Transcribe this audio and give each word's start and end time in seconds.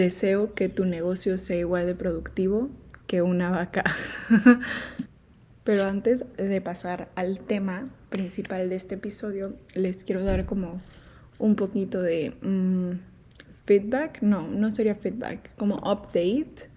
deseo 0.00 0.54
que 0.54 0.68
tu 0.68 0.86
negocio 0.86 1.36
sea 1.36 1.56
igual 1.56 1.86
de 1.86 1.94
productivo 1.94 2.70
que 3.06 3.22
una 3.22 3.50
vaca. 3.50 3.84
Pero 5.64 5.84
antes 5.84 6.24
de 6.36 6.60
pasar 6.60 7.10
al 7.14 7.38
tema 7.40 7.90
principal 8.08 8.70
de 8.70 8.76
este 8.76 8.94
episodio, 8.94 9.54
les 9.74 10.04
quiero 10.04 10.24
dar 10.24 10.46
como 10.46 10.80
un 11.38 11.54
poquito 11.54 12.00
de 12.00 12.34
mm, 12.40 12.92
feedback. 13.64 14.22
No, 14.22 14.48
no 14.48 14.74
sería 14.74 14.94
feedback, 14.94 15.54
como 15.56 15.76
update 15.76 16.70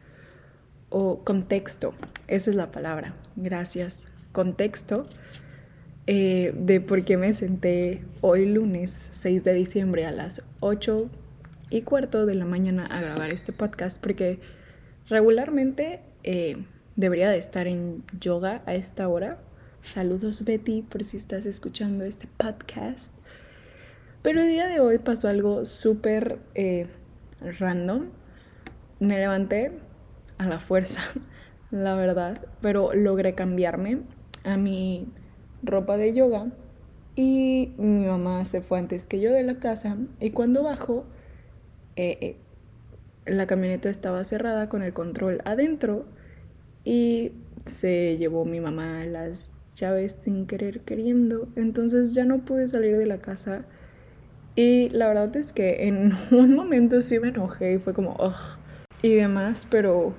o 0.89 1.23
contexto. 1.23 1.93
Esa 2.27 2.49
es 2.49 2.55
la 2.55 2.71
palabra. 2.71 3.15
Gracias. 3.35 4.05
Contexto 4.31 5.07
eh, 6.07 6.53
de 6.57 6.81
por 6.81 7.05
qué 7.05 7.15
me 7.15 7.33
senté 7.33 8.03
hoy 8.19 8.45
lunes 8.45 9.09
6 9.11 9.43
de 9.45 9.53
diciembre 9.53 10.05
a 10.05 10.11
las 10.11 10.41
8 10.59 11.09
y 11.73 11.81
cuarto 11.81 12.27
de 12.27 12.35
la 12.35 12.45
mañana 12.45 12.85
a 12.85 13.01
grabar 13.01 13.33
este 13.33 13.51
podcast 13.51 13.99
porque 13.99 14.39
regularmente 15.09 16.01
eh, 16.23 16.67
debería 16.95 17.31
de 17.31 17.39
estar 17.39 17.65
en 17.65 18.03
yoga 18.19 18.61
a 18.67 18.75
esta 18.75 19.07
hora. 19.07 19.39
Saludos 19.81 20.45
Betty 20.45 20.83
por 20.83 21.03
si 21.03 21.17
estás 21.17 21.47
escuchando 21.47 22.03
este 22.03 22.27
podcast. 22.37 23.11
Pero 24.21 24.41
el 24.41 24.49
día 24.49 24.67
de 24.67 24.81
hoy 24.81 24.99
pasó 24.99 25.29
algo 25.29 25.65
súper 25.65 26.37
eh, 26.53 26.85
random. 27.57 28.09
Me 28.99 29.17
levanté 29.17 29.71
a 30.37 30.45
la 30.45 30.59
fuerza, 30.59 31.01
la 31.71 31.95
verdad, 31.95 32.45
pero 32.61 32.93
logré 32.93 33.33
cambiarme 33.33 34.01
a 34.43 34.57
mi 34.57 35.07
ropa 35.63 35.97
de 35.97 36.13
yoga 36.13 36.51
y 37.15 37.73
mi 37.77 38.05
mamá 38.05 38.45
se 38.45 38.61
fue 38.61 38.77
antes 38.77 39.07
que 39.07 39.19
yo 39.19 39.31
de 39.31 39.41
la 39.41 39.55
casa 39.55 39.97
y 40.19 40.29
cuando 40.29 40.61
bajo 40.61 41.05
eh, 41.95 42.17
eh, 42.21 42.35
la 43.25 43.47
camioneta 43.47 43.89
estaba 43.89 44.23
cerrada 44.23 44.69
con 44.69 44.83
el 44.83 44.93
control 44.93 45.41
adentro 45.45 46.05
y 46.83 47.31
se 47.65 48.17
llevó 48.17 48.45
mi 48.45 48.59
mamá 48.59 49.05
las 49.05 49.59
llaves 49.75 50.15
sin 50.19 50.45
querer 50.45 50.81
queriendo. 50.81 51.47
Entonces 51.55 52.13
ya 52.13 52.25
no 52.25 52.45
pude 52.45 52.67
salir 52.67 52.97
de 52.97 53.05
la 53.05 53.19
casa. 53.19 53.65
Y 54.55 54.89
la 54.89 55.07
verdad 55.07 55.35
es 55.35 55.53
que 55.53 55.87
en 55.87 56.13
un 56.31 56.55
momento 56.55 57.01
sí 57.01 57.19
me 57.19 57.29
enojé 57.29 57.73
y 57.73 57.79
fue 57.79 57.93
como, 57.93 58.11
ugh, 58.19 58.57
y 59.01 59.15
demás, 59.15 59.67
pero 59.69 60.13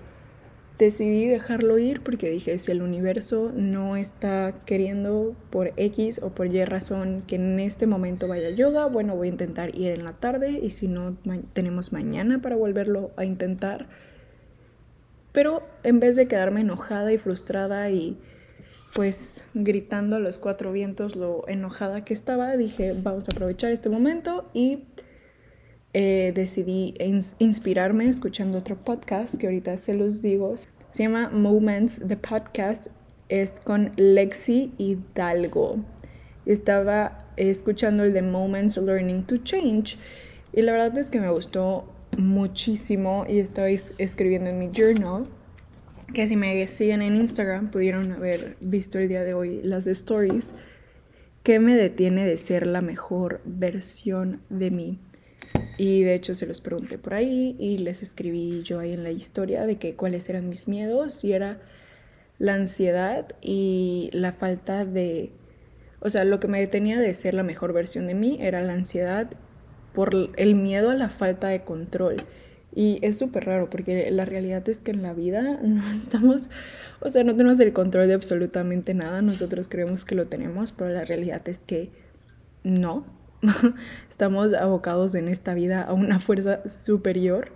decidí 0.79 1.29
dejarlo 1.29 1.79
ir 1.79 2.03
porque 2.03 2.31
dije, 2.31 2.59
si 2.59 2.73
el 2.73 2.83
universo 2.83 3.53
no 3.55 3.97
está 3.97 4.53
queriendo 4.67 5.37
por 5.51 5.73
X 5.77 6.21
o 6.23 6.31
por 6.31 6.53
Y 6.53 6.65
razón 6.65 7.23
que 7.27 7.37
en 7.37 7.61
este 7.61 7.87
momento 7.87 8.27
vaya 8.27 8.51
yoga, 8.51 8.87
bueno, 8.87 9.15
voy 9.15 9.29
a 9.29 9.31
intentar 9.31 9.77
ir 9.77 9.93
en 9.93 10.05
la 10.05 10.15
tarde 10.15 10.51
y 10.51 10.71
si 10.71 10.89
no, 10.89 11.17
tenemos 11.53 11.93
mañana 11.93 12.43
para 12.43 12.57
volverlo 12.57 13.13
a 13.17 13.25
intentar. 13.25 13.89
Pero 15.33 15.63
en 15.83 16.01
vez 16.01 16.17
de 16.17 16.29
quedarme 16.29 16.61
enojada 16.61 17.13
y 17.13 17.19
frustrada 17.19 17.91
y 17.91 18.19
pues 18.95 19.45
gritando 19.55 20.17
a 20.17 20.21
los 20.21 20.39
cuatro 20.39 20.71
vientos 20.71 21.17
lo 21.17 21.47
enojada 21.49 22.05
que 22.05 22.15
estaba, 22.15 22.57
dije, 22.57 22.95
vamos 23.01 23.29
a 23.29 23.33
aprovechar 23.33 23.73
este 23.73 23.89
momento 23.89 24.49
y 24.55 24.85
eh, 25.95 26.33
decidí 26.35 26.95
inspirarme 27.39 28.07
escuchando 28.09 28.59
otro 28.59 28.77
podcast 28.77 29.37
que 29.37 29.47
ahorita 29.47 29.77
se 29.77 29.95
los 29.95 30.23
digo. 30.23 30.55
Se 30.57 31.05
llama 31.05 31.31
Moments, 31.31 32.03
the 32.07 32.17
podcast 32.17 32.89
es 33.29 33.61
con 33.61 33.93
Lexi 33.97 34.73
Hidalgo. 34.77 35.79
Estaba 36.47 37.27
escuchando 37.37 38.03
el 38.03 38.13
de 38.13 38.23
Moments 38.23 38.77
Learning 38.77 39.25
to 39.25 39.39
Change 39.39 39.97
y 40.53 40.63
la 40.63 40.73
verdad 40.73 40.99
es 40.99 41.07
que 41.07 41.21
me 41.21 41.31
gustó 41.31 41.85
muchísimo 42.19 43.25
y 43.29 43.39
estoy 43.39 43.81
escribiendo 43.99 44.51
en 44.51 44.59
mi 44.59 44.71
journal 44.73 45.27
que 46.13 46.29
si 46.29 46.37
me 46.37 46.67
siguen 46.67 47.03
en 47.03 47.17
Instagram 47.17 47.71
pudieron 47.71 48.13
haber 48.13 48.57
visto 48.61 48.99
el 48.99 49.09
día 49.09 49.23
de 49.23 49.35
hoy 49.35 49.61
las 49.63 49.87
stories 49.87 50.49
que 51.45 51.61
me 51.61 51.77
detiene 51.77 52.27
de 52.27 52.37
ser 52.37 52.67
la 52.67 52.81
mejor 52.81 53.41
versión 53.45 54.41
de 54.49 54.71
mí. 54.71 54.99
Y 55.77 56.03
de 56.03 56.15
hecho 56.15 56.35
se 56.35 56.47
los 56.47 56.61
pregunté 56.61 56.99
por 56.99 57.15
ahí 57.15 57.57
y 57.59 57.79
les 57.79 58.03
escribí 58.03 58.63
yo 58.63 58.79
ahí 58.79 58.93
en 58.93 59.03
la 59.03 59.11
historia 59.11 59.67
de 59.67 59.77
que 59.77 59.95
cuáles 59.95 60.29
eran 60.29 60.49
mis 60.49 60.69
miedos 60.69 61.25
y 61.25 61.33
era 61.33 61.59
la 62.39 62.55
ansiedad 62.55 63.27
y 63.41 64.11
la 64.13 64.33
falta 64.33 64.85
de... 64.85 65.33
O 66.01 66.11
sea, 66.11 66.25
lo 66.25 66.39
que 66.39 66.49
me 66.49 66.61
detenía 66.61 67.01
de 67.01 67.15
ser 67.15 67.35
la 67.35 67.43
mejor 67.43 67.73
versión 67.73 68.07
de 68.07 68.15
mí 68.15 68.37
era 68.41 68.63
la 68.63 68.75
ansiedad 68.75 69.31
por 69.95 70.31
el 70.37 70.55
miedo 70.55 70.91
a 70.91 70.95
la 70.95 71.09
falta 71.09 71.49
de 71.49 71.63
control. 71.63 72.17
Y 72.75 72.99
es 73.03 73.19
súper 73.19 73.47
raro 73.47 73.71
porque 73.71 74.11
la 74.11 74.25
realidad 74.25 74.69
es 74.69 74.79
que 74.79 74.91
en 74.91 75.03
la 75.03 75.15
vida 75.15 75.59
no 75.63 75.91
estamos, 75.93 76.51
o 77.01 77.09
sea, 77.09 77.25
no 77.25 77.37
tenemos 77.37 77.59
el 77.61 77.73
control 77.73 78.09
de 78.09 78.15
absolutamente 78.15 78.95
nada. 78.95 79.23
Nosotros 79.23 79.69
creemos 79.69 80.05
que 80.05 80.15
lo 80.15 80.27
tenemos, 80.27 80.73
pero 80.73 80.91
la 80.91 81.05
realidad 81.05 81.49
es 81.49 81.59
que 81.59 81.91
no. 82.65 83.07
estamos 84.09 84.53
abocados 84.55 85.15
en 85.15 85.29
esta 85.29 85.55
vida 85.55 85.83
a 85.83 85.93
una 85.93 86.19
fuerza 86.19 86.67
superior 86.69 87.53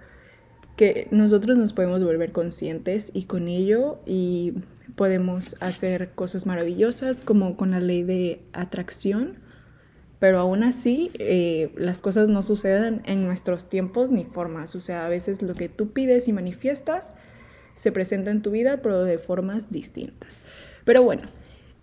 que 0.77 1.09
nosotros 1.11 1.59
nos 1.59 1.73
podemos 1.73 2.05
volver 2.05 2.31
conscientes 2.31 3.11
y 3.13 3.25
con 3.25 3.49
ello 3.49 3.99
y 4.07 4.55
podemos 4.95 5.57
hacer 5.61 6.11
cosas 6.15 6.47
maravillosas 6.47 7.21
como 7.21 7.57
con 7.57 7.73
la 7.73 7.81
ley 7.81 8.05
de 8.05 8.41
atracción, 8.53 9.39
pero 10.21 10.39
aún 10.39 10.63
así 10.63 11.11
eh, 11.19 11.73
las 11.77 12.01
cosas 12.01 12.29
no 12.29 12.43
suceden 12.43 13.03
en 13.07 13.25
nuestros 13.25 13.69
tiempos 13.69 14.11
ni 14.11 14.25
formas, 14.25 14.77
o 14.77 14.81
sea, 14.81 15.05
a 15.05 15.09
veces 15.09 15.43
lo 15.43 15.55
que 15.55 15.69
tú 15.69 15.91
pides 15.91 16.29
y 16.29 16.33
manifiestas 16.33 17.13
se 17.75 17.93
presenta 17.93 18.31
en 18.31 18.43
tu 18.43 18.51
vida, 18.51 18.81
pero 18.83 19.05
de 19.05 19.19
formas 19.19 19.71
distintas. 19.71 20.37
Pero 20.85 21.03
bueno, 21.03 21.23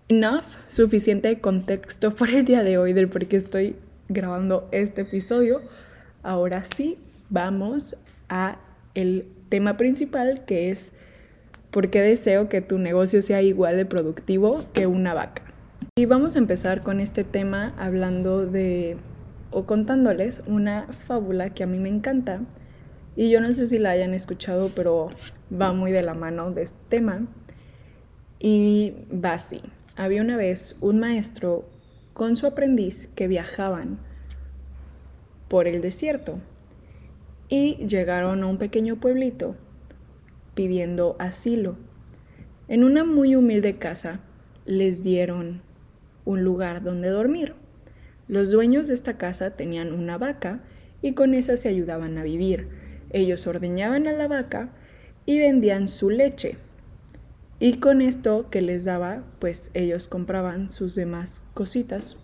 enough, 0.07 0.43
suficiente 0.67 1.39
contexto 1.39 2.13
por 2.15 2.29
el 2.29 2.45
día 2.45 2.63
de 2.63 2.77
hoy 2.77 2.93
del 2.93 3.09
por 3.09 3.25
qué 3.27 3.37
estoy 3.37 3.75
grabando 4.09 4.67
este 4.71 5.01
episodio. 5.01 5.61
Ahora 6.23 6.63
sí, 6.63 6.97
vamos 7.29 7.97
a 8.29 8.59
el 8.93 9.27
tema 9.49 9.77
principal 9.77 10.45
que 10.45 10.71
es 10.71 10.93
por 11.71 11.89
qué 11.89 12.01
deseo 12.01 12.49
que 12.49 12.61
tu 12.61 12.77
negocio 12.77 13.21
sea 13.21 13.41
igual 13.41 13.77
de 13.77 13.85
productivo 13.85 14.63
que 14.73 14.87
una 14.87 15.13
vaca. 15.13 15.43
Y 15.97 16.05
vamos 16.05 16.35
a 16.35 16.39
empezar 16.39 16.83
con 16.83 16.99
este 16.99 17.23
tema 17.23 17.73
hablando 17.77 18.45
de 18.45 18.97
o 19.51 19.65
contándoles 19.65 20.41
una 20.47 20.87
fábula 20.91 21.51
que 21.51 21.63
a 21.63 21.67
mí 21.67 21.79
me 21.79 21.89
encanta 21.89 22.41
y 23.15 23.29
yo 23.29 23.39
no 23.39 23.53
sé 23.53 23.67
si 23.67 23.77
la 23.77 23.91
hayan 23.91 24.13
escuchado, 24.13 24.71
pero 24.75 25.07
va 25.49 25.71
muy 25.71 25.91
de 25.91 26.01
la 26.01 26.13
mano 26.13 26.51
de 26.51 26.63
este 26.63 26.77
tema. 26.89 27.27
Y 28.39 28.93
va 29.11 29.33
así. 29.33 29.61
Había 29.95 30.21
una 30.21 30.35
vez 30.35 30.75
un 30.81 30.99
maestro 30.99 31.65
con 32.15 32.37
su 32.37 32.47
aprendiz 32.47 33.09
que 33.13 33.27
viajaban 33.27 33.99
por 35.49 35.67
el 35.67 35.81
desierto 35.81 36.39
y 37.49 37.75
llegaron 37.87 38.41
a 38.41 38.47
un 38.47 38.57
pequeño 38.57 39.01
pueblito 39.01 39.57
pidiendo 40.53 41.17
asilo. 41.19 41.75
En 42.69 42.85
una 42.85 43.03
muy 43.03 43.35
humilde 43.35 43.77
casa 43.79 44.21
les 44.63 45.03
dieron 45.03 45.61
un 46.23 46.41
lugar 46.45 46.83
donde 46.83 47.09
dormir. 47.09 47.53
Los 48.29 48.49
dueños 48.49 48.87
de 48.87 48.93
esta 48.93 49.17
casa 49.17 49.57
tenían 49.57 49.91
una 49.91 50.17
vaca 50.17 50.61
y 51.01 51.15
con 51.15 51.33
esa 51.33 51.57
se 51.57 51.67
ayudaban 51.67 52.17
a 52.17 52.23
vivir. 52.23 52.69
Ellos 53.09 53.45
ordeñaban 53.45 54.07
a 54.07 54.13
la 54.13 54.29
vaca 54.29 54.69
y 55.25 55.39
vendían 55.39 55.89
su 55.89 56.09
leche. 56.09 56.55
Y 57.65 57.77
con 57.77 57.99
esto 58.03 58.47
que 58.51 58.61
les 58.61 58.85
daba, 58.85 59.23
pues 59.39 59.71
ellos 59.73 60.07
compraban 60.07 60.69
sus 60.69 60.93
demás 60.93 61.41
cositas. 61.55 62.19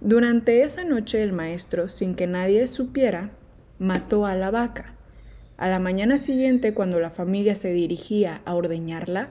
Durante 0.00 0.62
esa 0.62 0.82
noche 0.82 1.22
el 1.22 1.32
maestro, 1.32 1.88
sin 1.88 2.16
que 2.16 2.26
nadie 2.26 2.66
supiera, 2.66 3.30
mató 3.78 4.26
a 4.26 4.34
la 4.34 4.50
vaca. 4.50 4.96
A 5.58 5.68
la 5.68 5.78
mañana 5.78 6.18
siguiente, 6.18 6.74
cuando 6.74 6.98
la 6.98 7.10
familia 7.12 7.54
se 7.54 7.72
dirigía 7.72 8.42
a 8.46 8.56
ordeñarla, 8.56 9.30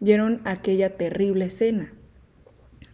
vieron 0.00 0.40
aquella 0.44 0.96
terrible 0.96 1.44
escena. 1.44 1.92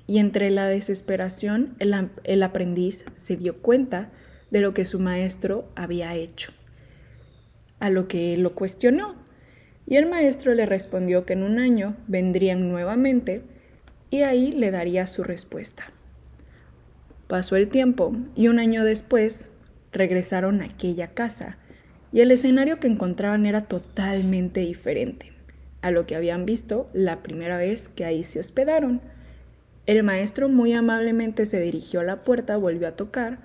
Y 0.07 0.19
entre 0.19 0.51
la 0.51 0.67
desesperación, 0.67 1.77
el, 1.79 2.11
el 2.25 2.43
aprendiz 2.43 3.07
se 3.15 3.37
dio 3.37 3.63
cuenta 3.63 4.11
de 4.51 4.61
lo 4.61 4.75
que 4.75 4.85
su 4.85 5.01
maestro 5.01 5.73
había 5.77 6.15
hecho, 6.15 6.53
a 7.81 7.89
lo 7.89 8.07
que 8.07 8.37
lo 8.37 8.55
cuestionó 8.55 9.26
y 9.87 9.97
el 9.97 10.07
maestro 10.07 10.55
le 10.55 10.67
respondió 10.67 11.25
que 11.25 11.35
en 11.35 11.43
un 11.43 11.59
año 11.59 11.97
vendrían 12.09 12.69
nuevamente 12.69 13.43
y 14.11 14.23
ahí 14.23 14.53
le 14.53 14.71
daría 14.71 15.07
su 15.07 15.23
respuesta. 15.23 15.85
Pasó 17.29 17.57
el 17.57 17.69
tiempo 17.69 18.17
y 18.35 18.49
un 18.49 18.59
año 18.59 18.85
después 18.85 19.49
regresaron 19.93 20.63
a 20.63 20.67
aquella 20.67 21.09
casa 21.09 21.59
y 22.13 22.21
el 22.21 22.31
escenario 22.31 22.79
que 22.79 22.87
encontraban 22.87 23.47
era 23.47 23.63
totalmente 23.63 24.61
diferente 24.61 25.33
a 25.83 25.91
lo 25.91 26.07
que 26.07 26.17
habían 26.17 26.47
visto 26.47 26.89
la 26.93 27.23
primera 27.23 27.59
vez 27.59 27.89
que 27.89 28.05
ahí 28.05 28.25
se 28.25 28.41
hospedaron. 28.41 29.01
El 29.87 30.03
maestro 30.03 30.49
muy 30.49 30.73
amablemente 30.73 31.47
se 31.47 31.61
dirigió 31.61 32.01
a 32.01 32.05
la 32.05 32.25
puerta, 32.25 32.57
volvió 32.57 32.89
a 32.89 32.97
tocar 32.97 33.39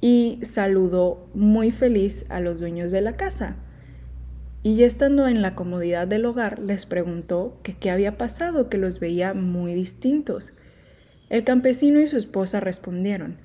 y 0.00 0.38
saludó 0.42 1.28
muy 1.34 1.70
feliz 1.70 2.24
a 2.28 2.40
los 2.40 2.60
dueños 2.60 2.90
de 2.90 3.02
la 3.02 3.16
casa. 3.16 3.56
Y 4.64 4.76
ya 4.76 4.86
estando 4.86 5.26
en 5.26 5.42
la 5.42 5.56
comodidad 5.56 6.06
del 6.06 6.24
hogar, 6.24 6.60
les 6.60 6.86
preguntó 6.86 7.58
que 7.64 7.74
qué 7.74 7.90
había 7.90 8.16
pasado, 8.16 8.68
que 8.68 8.78
los 8.78 9.00
veía 9.00 9.34
muy 9.34 9.74
distintos. 9.74 10.52
El 11.30 11.42
campesino 11.42 12.00
y 12.00 12.06
su 12.06 12.16
esposa 12.16 12.60
respondieron, 12.60 13.38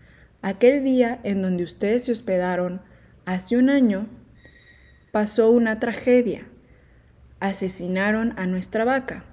aquel 0.43 0.83
día 0.83 1.19
en 1.23 1.41
donde 1.41 1.63
ustedes 1.63 2.05
se 2.05 2.11
hospedaron 2.11 2.81
hace 3.25 3.57
un 3.57 3.71
año, 3.71 4.07
pasó 5.11 5.49
una 5.49 5.79
tragedia. 5.79 6.47
Asesinaron 7.39 8.33
a 8.37 8.45
nuestra 8.45 8.85
vaca. 8.85 9.25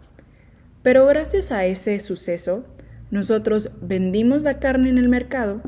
Pero 0.83 1.07
gracias 1.07 1.53
a 1.53 1.67
ese 1.67 2.01
suceso, 2.01 2.65
nosotros 3.11 3.71
vendimos 3.83 4.43
la 4.43 4.59
carne 4.59 4.89
en 4.89 4.99
el 4.99 5.09
mercado 5.09 5.61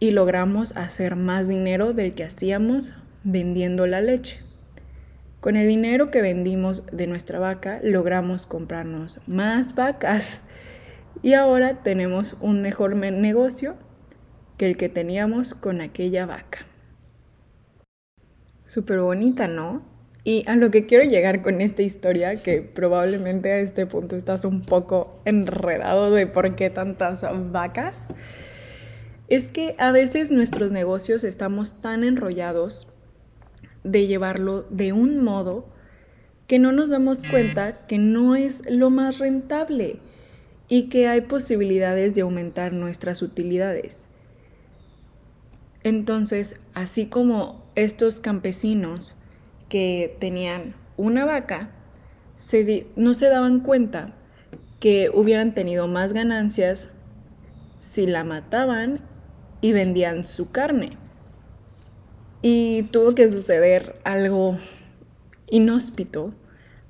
y 0.00 0.10
logramos 0.10 0.76
hacer 0.76 1.14
más 1.14 1.46
dinero 1.46 1.92
del 1.92 2.14
que 2.14 2.24
hacíamos 2.24 2.94
vendiendo 3.24 3.86
la 3.86 4.00
leche. 4.00 4.40
Con 5.42 5.56
el 5.56 5.66
dinero 5.66 6.06
que 6.06 6.22
vendimos 6.22 6.84
de 6.92 7.08
nuestra 7.08 7.40
vaca 7.40 7.80
logramos 7.82 8.46
comprarnos 8.46 9.18
más 9.26 9.74
vacas 9.74 10.44
y 11.20 11.32
ahora 11.32 11.82
tenemos 11.82 12.36
un 12.40 12.62
mejor 12.62 12.94
negocio 12.94 13.74
que 14.56 14.66
el 14.66 14.76
que 14.76 14.88
teníamos 14.88 15.54
con 15.54 15.80
aquella 15.80 16.26
vaca. 16.26 16.60
Súper 18.62 19.00
bonita, 19.00 19.48
¿no? 19.48 19.82
Y 20.22 20.44
a 20.46 20.54
lo 20.54 20.70
que 20.70 20.86
quiero 20.86 21.02
llegar 21.02 21.42
con 21.42 21.60
esta 21.60 21.82
historia, 21.82 22.40
que 22.40 22.62
probablemente 22.62 23.50
a 23.50 23.58
este 23.58 23.84
punto 23.84 24.14
estás 24.14 24.44
un 24.44 24.62
poco 24.62 25.20
enredado 25.24 26.12
de 26.12 26.28
por 26.28 26.54
qué 26.54 26.70
tantas 26.70 27.26
vacas, 27.50 28.14
es 29.26 29.50
que 29.50 29.74
a 29.78 29.90
veces 29.90 30.30
nuestros 30.30 30.70
negocios 30.70 31.24
estamos 31.24 31.80
tan 31.80 32.04
enrollados 32.04 32.91
de 33.84 34.06
llevarlo 34.06 34.62
de 34.70 34.92
un 34.92 35.22
modo 35.22 35.66
que 36.46 36.58
no 36.58 36.72
nos 36.72 36.90
damos 36.90 37.22
cuenta 37.22 37.86
que 37.86 37.98
no 37.98 38.36
es 38.36 38.62
lo 38.68 38.90
más 38.90 39.18
rentable 39.18 39.98
y 40.68 40.88
que 40.88 41.08
hay 41.08 41.22
posibilidades 41.22 42.14
de 42.14 42.22
aumentar 42.22 42.72
nuestras 42.72 43.22
utilidades. 43.22 44.08
Entonces, 45.84 46.60
así 46.74 47.06
como 47.06 47.64
estos 47.74 48.20
campesinos 48.20 49.16
que 49.68 50.16
tenían 50.20 50.74
una 50.96 51.24
vaca, 51.24 51.70
no 52.96 53.14
se 53.14 53.26
daban 53.28 53.60
cuenta 53.60 54.14
que 54.78 55.10
hubieran 55.12 55.54
tenido 55.54 55.88
más 55.88 56.12
ganancias 56.12 56.90
si 57.80 58.06
la 58.06 58.24
mataban 58.24 59.00
y 59.60 59.72
vendían 59.72 60.24
su 60.24 60.50
carne. 60.50 61.01
Y 62.42 62.82
tuvo 62.90 63.14
que 63.14 63.28
suceder 63.28 63.94
algo 64.02 64.58
inhóspito, 65.48 66.34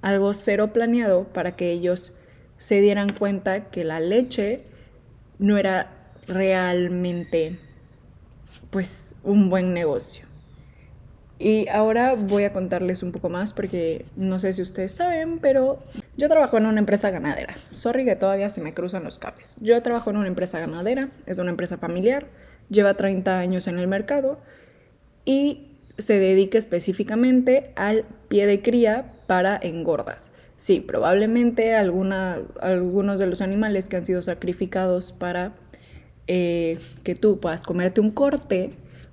algo 0.01 0.33
cero 0.33 0.73
planeado 0.73 1.25
para 1.25 1.57
que 1.57 1.71
ellos 1.71 2.15
se 2.57 2.81
dieran 2.81 3.11
cuenta 3.11 3.71
que 3.71 3.85
la 3.85 4.01
leche 4.01 4.63
no 5.39 5.59
era 5.59 5.91
realmente 6.27 7.59
pues 8.71 9.17
un 9.25 9.51
buen 9.51 9.75
negocio. 9.75 10.25
Y 11.39 11.69
ahora 11.69 12.15
voy 12.15 12.45
a 12.45 12.53
contarles 12.53 13.03
un 13.03 13.11
poco 13.11 13.29
más 13.29 13.53
porque 13.53 14.07
no 14.17 14.39
sé 14.39 14.53
si 14.53 14.63
ustedes 14.63 14.93
saben, 14.93 15.41
pero 15.41 15.83
yo 16.17 16.29
trabajo 16.29 16.57
en 16.57 16.67
una 16.67 16.79
empresa 16.79 17.11
ganadera. 17.11 17.57
Sorry 17.73 18.05
que 18.05 18.15
todavía 18.15 18.49
se 18.49 18.61
me 18.61 18.73
cruzan 18.73 19.03
los 19.03 19.19
cables. 19.19 19.57
Yo 19.61 19.83
trabajo 19.83 20.11
en 20.11 20.17
una 20.17 20.29
empresa 20.29 20.61
ganadera, 20.61 21.09
es 21.27 21.39
una 21.39 21.51
empresa 21.51 21.77
familiar, 21.79 22.29
lleva 22.71 22.95
30 22.95 23.39
años 23.39 23.67
en 23.67 23.81
el 23.81 23.89
mercado 23.89 24.39
y 25.25 25.69
se 25.99 26.19
dedica 26.19 26.59
específicamente 26.59 27.73
al 27.77 28.05
pie 28.29 28.47
de 28.47 28.63
cría 28.63 29.13
para 29.27 29.59
engordas. 29.63 30.31
Sí, 30.57 30.81
probablemente 30.81 31.75
algunos 31.75 33.19
de 33.19 33.27
los 33.27 33.41
animales 33.41 33.89
que 33.89 33.97
han 33.97 34.05
sido 34.05 34.23
sacrificados 34.23 35.13
para 35.13 35.55
eh, 36.29 36.79
que 37.03 37.15
tú 37.15 37.41
puedas 37.41 37.63
comerte 37.63 38.01
un 38.01 38.13
corte, 38.13 38.71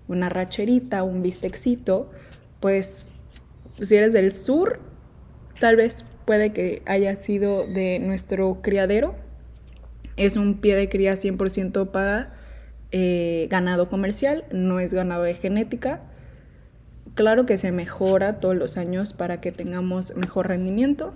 una 0.08 0.30
racherita, 0.30 1.04
un 1.04 1.24
bistecito, 1.24 2.12
pues 2.60 3.08
si 3.82 3.96
eres 3.96 4.14
del 4.14 4.32
sur, 4.32 4.80
tal 5.60 5.76
vez 5.76 6.06
puede 6.26 6.54
que 6.54 6.84
haya 6.86 7.20
sido 7.22 7.66
de 7.66 8.00
nuestro 8.00 8.62
criadero. 8.62 9.16
Es 10.18 10.38
un 10.38 10.60
pie 10.60 10.76
de 10.76 10.90
cría 10.90 11.14
100% 11.14 11.90
para 11.90 12.39
eh, 12.92 13.48
ganado 13.50 13.90
comercial, 13.90 14.46
no 14.52 14.80
es 14.80 14.94
ganado 14.94 15.24
de 15.24 15.36
genética. 15.36 16.02
Claro 17.16 17.46
que 17.46 17.58
se 17.58 17.72
mejora 17.72 18.40
todos 18.40 18.56
los 18.56 18.78
años 18.78 19.14
para 19.14 19.42
que 19.42 19.52
tengamos 19.52 20.16
mejor 20.16 20.48
rendimiento, 20.48 21.14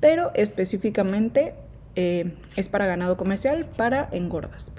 pero 0.00 0.30
específicamente 0.34 1.54
eh, 1.94 2.34
es 2.56 2.68
para 2.68 2.86
ganado 2.86 3.16
comercial, 3.16 3.66
para 3.76 4.08
engordas. 4.12 4.72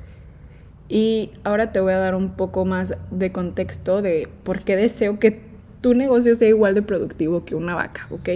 Y 0.90 1.32
ahora 1.44 1.72
te 1.72 1.80
voy 1.80 1.94
a 1.94 2.00
dar 2.00 2.16
un 2.16 2.36
poco 2.36 2.64
más 2.64 2.96
de 3.12 3.32
contexto 3.32 4.02
de 4.02 4.30
por 4.44 4.64
qué 4.64 4.76
deseo 4.76 5.20
que 5.20 5.42
tu 5.82 5.94
negocio 5.94 6.34
sea 6.36 6.48
igual 6.48 6.76
de 6.76 6.82
productivo 6.82 7.44
que 7.44 7.56
una 7.56 7.76
vaca, 7.76 8.08
¿ok? 8.10 8.30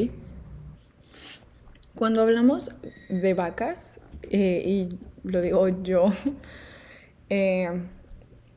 Cuando 1.96 2.22
hablamos 2.22 2.72
de 3.10 3.34
vacas, 3.34 4.02
eh, 4.30 4.64
y 4.66 4.98
lo 5.24 5.42
digo 5.42 5.68
yo, 5.84 6.10
eh, 7.32 7.70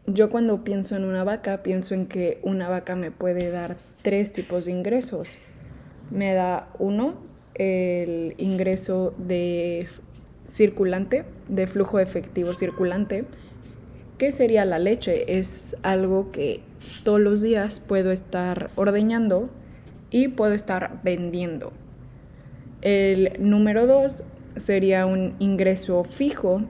yo 0.06 0.30
cuando 0.30 0.64
pienso 0.64 0.96
en 0.96 1.04
una 1.04 1.22
vaca, 1.22 1.62
pienso 1.62 1.94
en 1.94 2.06
que 2.06 2.40
una 2.42 2.68
vaca 2.68 2.96
me 2.96 3.12
puede 3.12 3.52
dar 3.52 3.76
tres 4.02 4.32
tipos 4.32 4.64
de 4.64 4.72
ingresos. 4.72 5.38
Me 6.10 6.34
da 6.34 6.68
uno, 6.80 7.14
el 7.54 8.34
ingreso 8.36 9.14
de 9.16 9.86
circulante, 10.44 11.24
de 11.48 11.68
flujo 11.68 12.00
efectivo 12.00 12.52
circulante. 12.52 13.26
¿Qué 14.18 14.32
sería 14.32 14.64
la 14.64 14.80
leche? 14.80 15.38
Es 15.38 15.76
algo 15.84 16.32
que 16.32 16.60
todos 17.04 17.20
los 17.20 17.42
días 17.42 17.78
puedo 17.78 18.10
estar 18.10 18.70
ordeñando 18.74 19.50
y 20.10 20.28
puedo 20.28 20.52
estar 20.52 21.00
vendiendo. 21.04 21.72
El 22.82 23.34
número 23.38 23.86
dos 23.86 24.24
sería 24.56 25.06
un 25.06 25.36
ingreso 25.38 26.02
fijo, 26.02 26.62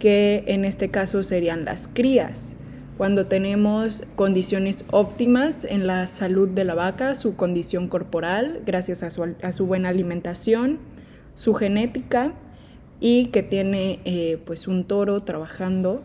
que 0.00 0.42
en 0.48 0.64
este 0.64 0.90
caso 0.90 1.22
serían 1.22 1.64
las 1.64 1.86
crías. 1.86 2.56
Cuando 2.98 3.26
tenemos 3.26 4.04
condiciones 4.16 4.84
óptimas 4.90 5.64
en 5.64 5.86
la 5.86 6.08
salud 6.08 6.48
de 6.48 6.64
la 6.64 6.74
vaca, 6.74 7.14
su 7.14 7.36
condición 7.36 7.86
corporal, 7.86 8.62
gracias 8.66 9.02
a 9.04 9.10
su, 9.52 9.66
buena 9.66 9.88
alimentación, 9.88 10.80
su 11.36 11.54
genética 11.54 12.32
y 12.98 13.26
que 13.26 13.42
tiene 13.42 14.00
eh, 14.04 14.42
pues 14.44 14.66
un 14.66 14.84
toro 14.84 15.20
trabajando, 15.20 16.02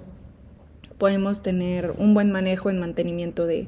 podemos 0.98 1.42
tener 1.42 1.94
un 1.98 2.14
buen 2.14 2.32
manejo 2.32 2.70
en 2.70 2.80
mantenimiento 2.80 3.46
de 3.46 3.68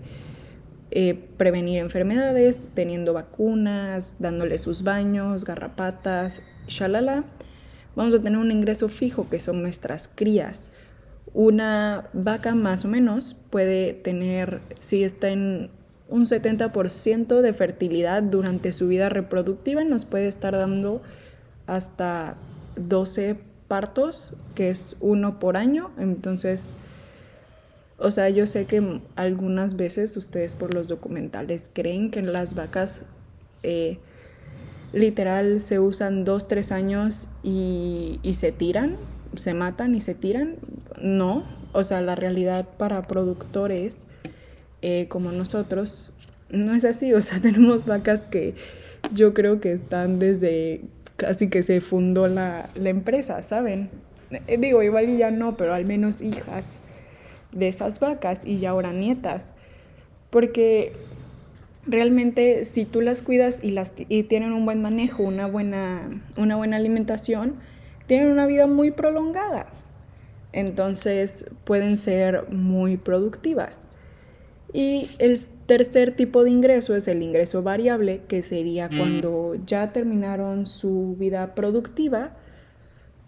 eh, 0.91 1.15
prevenir 1.35 1.79
enfermedades, 1.79 2.67
teniendo 2.73 3.13
vacunas, 3.13 4.15
dándole 4.19 4.57
sus 4.57 4.83
baños, 4.83 5.43
garrapatas, 5.43 6.41
shalala. 6.67 7.25
Vamos 7.97 8.13
a 8.13 8.21
tener 8.21 8.37
un 8.37 8.51
ingreso 8.51 8.89
fijo 8.89 9.27
que 9.27 9.39
son 9.39 9.63
nuestras 9.63 10.07
crías. 10.13 10.69
Una 11.33 12.09
vaca 12.13 12.53
más 12.53 12.85
o 12.85 12.87
menos 12.87 13.35
puede 13.49 13.93
tener, 13.93 14.61
si 14.79 15.03
está 15.03 15.29
en 15.29 15.71
un 16.07 16.27
70% 16.27 17.41
de 17.41 17.53
fertilidad 17.53 18.21
durante 18.21 18.71
su 18.71 18.87
vida 18.87 19.09
reproductiva, 19.09 19.83
nos 19.83 20.05
puede 20.05 20.27
estar 20.27 20.55
dando 20.55 21.01
hasta 21.65 22.35
12 22.75 23.39
partos, 23.67 24.35
que 24.53 24.69
es 24.69 24.95
uno 24.99 25.39
por 25.39 25.57
año. 25.57 25.89
Entonces, 25.97 26.75
o 27.97 28.11
sea, 28.11 28.29
yo 28.29 28.45
sé 28.45 28.65
que 28.65 29.01
algunas 29.15 29.75
veces 29.75 30.15
ustedes 30.17 30.53
por 30.53 30.75
los 30.75 30.87
documentales 30.87 31.71
creen 31.73 32.11
que 32.11 32.21
las 32.21 32.53
vacas 32.53 33.01
eh, 33.63 33.97
literal 34.97 35.59
se 35.59 35.79
usan 35.79 36.23
dos, 36.23 36.47
tres 36.47 36.71
años 36.71 37.29
y, 37.43 38.19
se 38.33 38.51
tiran, 38.51 38.97
se 39.35 39.53
matan 39.53 39.95
y 39.95 40.01
se 40.01 40.15
tiran. 40.15 40.55
No, 41.01 41.43
o 41.73 41.83
sea, 41.83 42.01
la 42.01 42.15
realidad 42.15 42.67
para 42.77 43.03
productores 43.03 44.07
eh, 44.81 45.07
como 45.09 45.31
nosotros 45.31 46.13
no 46.49 46.73
es 46.73 46.85
así. 46.85 47.13
O 47.13 47.21
sea, 47.21 47.39
tenemos 47.41 47.85
vacas 47.85 48.21
que 48.21 48.55
yo 49.13 49.33
creo 49.33 49.59
que 49.59 49.71
están 49.71 50.19
desde 50.19 50.81
casi 51.15 51.49
que 51.49 51.63
se 51.63 51.81
fundó 51.81 52.27
la, 52.27 52.69
la 52.75 52.89
empresa, 52.89 53.41
¿saben? 53.41 53.89
Eh, 54.47 54.57
digo, 54.57 54.83
igual 54.83 55.09
y 55.09 55.17
ya 55.17 55.31
no, 55.31 55.57
pero 55.57 55.73
al 55.73 55.85
menos 55.85 56.21
hijas 56.21 56.79
de 57.51 57.67
esas 57.67 57.99
vacas 57.99 58.45
y 58.45 58.59
ya 58.59 58.71
ahora 58.71 58.93
nietas. 58.93 59.53
Porque 60.29 60.93
realmente 61.87 62.65
si 62.65 62.85
tú 62.85 63.01
las 63.01 63.23
cuidas 63.23 63.63
y, 63.63 63.71
las, 63.71 63.93
y 63.97 64.23
tienen 64.23 64.53
un 64.53 64.65
buen 64.65 64.81
manejo, 64.81 65.23
una 65.23 65.47
buena, 65.47 66.21
una 66.37 66.55
buena 66.55 66.77
alimentación, 66.77 67.55
tienen 68.05 68.29
una 68.29 68.45
vida 68.45 68.67
muy 68.67 68.91
prolongada. 68.91 69.67
Entonces 70.53 71.45
pueden 71.63 71.97
ser 71.97 72.49
muy 72.49 72.97
productivas. 72.97 73.89
Y 74.73 75.09
el 75.19 75.39
tercer 75.65 76.15
tipo 76.15 76.43
de 76.43 76.49
ingreso 76.49 76.95
es 76.95 77.07
el 77.07 77.21
ingreso 77.23 77.63
variable, 77.63 78.21
que 78.27 78.41
sería 78.41 78.89
mm. 78.89 78.97
cuando 78.97 79.55
ya 79.65 79.91
terminaron 79.93 80.65
su 80.65 81.15
vida 81.17 81.55
productiva, 81.55 82.35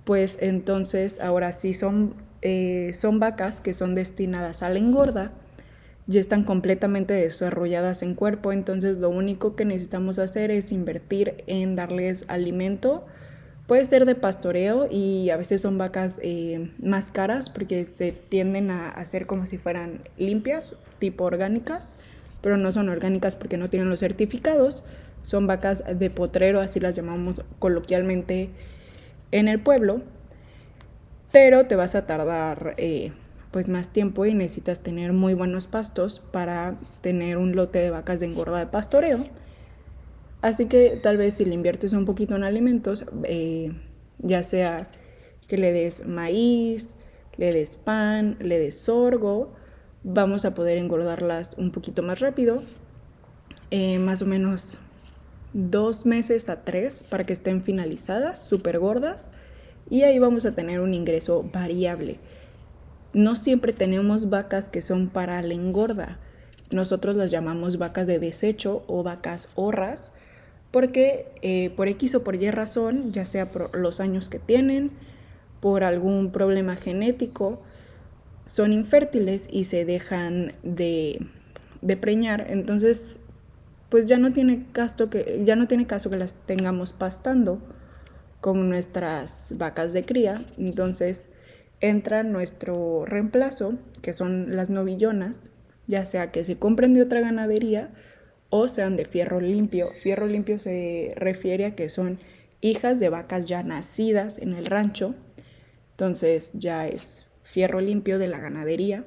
pues 0.03 0.37
entonces 0.41 1.19
ahora 1.19 1.51
sí 1.51 1.73
son, 1.73 2.15
eh, 2.41 2.91
son 2.93 3.19
vacas 3.19 3.61
que 3.61 3.73
son 3.73 3.95
destinadas 3.95 4.63
a 4.63 4.69
la 4.69 4.79
engorda, 4.79 5.33
ya 6.09 6.19
están 6.19 6.43
completamente 6.43 7.13
desarrolladas 7.13 8.01
en 8.01 8.15
cuerpo, 8.15 8.51
entonces 8.51 8.97
lo 8.97 9.11
único 9.11 9.55
que 9.55 9.63
necesitamos 9.63 10.17
hacer 10.17 10.49
es 10.49 10.71
invertir 10.71 11.43
en 11.45 11.75
darles 11.75 12.25
alimento, 12.29 13.05
puede 13.67 13.85
ser 13.85 14.05
de 14.05 14.15
pastoreo 14.15 14.87
y 14.89 15.29
a 15.29 15.37
veces 15.37 15.61
son 15.61 15.77
vacas 15.77 16.19
eh, 16.23 16.71
más 16.81 17.11
caras 17.11 17.51
porque 17.51 17.85
se 17.85 18.11
tienden 18.11 18.71
a 18.71 18.89
hacer 18.89 19.27
como 19.27 19.45
si 19.45 19.59
fueran 19.59 20.01
limpias, 20.17 20.77
tipo 20.97 21.25
orgánicas, 21.25 21.89
pero 22.41 22.57
no 22.57 22.71
son 22.71 22.89
orgánicas 22.89 23.35
porque 23.35 23.57
no 23.57 23.67
tienen 23.67 23.87
los 23.89 23.99
certificados, 23.99 24.83
son 25.21 25.45
vacas 25.45 25.83
de 25.93 26.09
potrero, 26.09 26.59
así 26.59 26.79
las 26.79 26.95
llamamos 26.95 27.43
coloquialmente 27.59 28.49
en 29.31 29.47
el 29.47 29.61
pueblo, 29.61 30.01
pero 31.31 31.67
te 31.67 31.75
vas 31.75 31.93
a 31.93 32.07
tardar 32.07 32.73
eh, 32.77 33.11
pues 33.51 33.69
más 33.69 33.89
tiempo 33.89 34.25
y 34.25 34.33
necesitas 34.33 34.81
tener 34.81 35.13
muy 35.13 35.33
buenos 35.33 35.67
pastos 35.67 36.21
para 36.31 36.77
tener 37.01 37.37
un 37.37 37.55
lote 37.55 37.79
de 37.79 37.89
vacas 37.89 38.19
de 38.19 38.27
engorda 38.27 38.59
de 38.59 38.67
pastoreo 38.67 39.25
Así 40.41 40.67
que 40.67 40.99
tal 41.01 41.17
vez 41.17 41.33
si 41.33 41.45
le 41.45 41.53
inviertes 41.53 41.93
un 41.93 42.05
poquito 42.05 42.35
en 42.35 42.43
alimentos, 42.43 43.03
eh, 43.23 43.73
ya 44.19 44.41
sea 44.43 44.87
que 45.47 45.57
le 45.57 45.73
des 45.73 46.05
maíz, 46.05 46.95
le 47.37 47.51
des 47.51 47.75
pan, 47.75 48.37
le 48.39 48.57
des 48.57 48.77
sorgo, 48.77 49.53
vamos 50.03 50.45
a 50.45 50.55
poder 50.55 50.77
engordarlas 50.77 51.55
un 51.57 51.71
poquito 51.71 52.03
más 52.03 52.21
rápido, 52.21 52.63
eh, 53.71 53.99
más 53.99 54.21
o 54.21 54.25
menos 54.25 54.79
dos 55.51 56.05
meses 56.05 56.47
a 56.47 56.63
tres 56.63 57.03
para 57.03 57.25
que 57.25 57.33
estén 57.33 57.61
finalizadas, 57.61 58.41
súper 58.41 58.79
gordas, 58.79 59.31
y 59.89 60.03
ahí 60.03 60.19
vamos 60.19 60.45
a 60.45 60.55
tener 60.55 60.79
un 60.79 60.93
ingreso 60.93 61.43
variable. 61.51 62.19
No 63.13 63.35
siempre 63.35 63.73
tenemos 63.73 64.29
vacas 64.29 64.69
que 64.69 64.81
son 64.81 65.09
para 65.09 65.41
la 65.41 65.53
engorda. 65.53 66.19
Nosotros 66.71 67.15
las 67.15 67.31
llamamos 67.31 67.77
vacas 67.77 68.07
de 68.07 68.19
desecho 68.19 68.83
o 68.87 69.03
vacas 69.03 69.49
horras 69.55 70.13
porque 70.71 71.31
eh, 71.41 71.71
por 71.75 71.87
X 71.87 72.15
o 72.15 72.23
por 72.23 72.35
Y 72.35 72.51
razón, 72.51 73.11
ya 73.11 73.25
sea 73.25 73.51
por 73.51 73.75
los 73.75 73.99
años 73.99 74.29
que 74.29 74.39
tienen, 74.39 74.91
por 75.59 75.83
algún 75.83 76.31
problema 76.31 76.75
genético, 76.75 77.61
son 78.45 78.73
infértiles 78.73 79.47
y 79.51 79.65
se 79.65 79.85
dejan 79.85 80.53
de, 80.63 81.27
preñar, 82.01 82.47
entonces 82.49 83.19
pues 83.89 84.05
ya 84.05 84.17
no 84.17 84.31
tiene 84.31 84.65
caso 84.71 85.09
que 85.09 85.41
ya 85.45 85.55
no 85.55 85.67
tiene 85.67 85.87
caso 85.87 86.09
que 86.09 86.17
las 86.17 86.35
tengamos 86.45 86.93
pastando 86.93 87.59
con 88.41 88.69
nuestras 88.69 89.53
vacas 89.57 89.93
de 89.93 90.05
cría, 90.05 90.45
entonces 90.57 91.29
entra 91.81 92.23
nuestro 92.23 93.05
reemplazo, 93.05 93.77
que 94.01 94.13
son 94.13 94.55
las 94.55 94.69
novillonas, 94.69 95.51
ya 95.87 96.05
sea 96.05 96.31
que 96.31 96.43
se 96.43 96.57
compren 96.57 96.93
de 96.93 97.01
otra 97.01 97.21
ganadería 97.21 97.89
o 98.49 98.67
sean 98.67 98.95
de 98.95 99.05
fierro 99.05 99.41
limpio. 99.41 99.91
Fierro 99.95 100.27
limpio 100.27 100.59
se 100.59 101.13
refiere 101.15 101.65
a 101.65 101.75
que 101.75 101.89
son 101.89 102.19
hijas 102.61 102.99
de 102.99 103.09
vacas 103.09 103.45
ya 103.45 103.63
nacidas 103.63 104.37
en 104.37 104.53
el 104.53 104.65
rancho, 104.65 105.15
entonces 105.91 106.51
ya 106.53 106.87
es 106.87 107.25
fierro 107.43 107.81
limpio 107.81 108.19
de 108.19 108.27
la 108.27 108.39
ganadería 108.39 109.05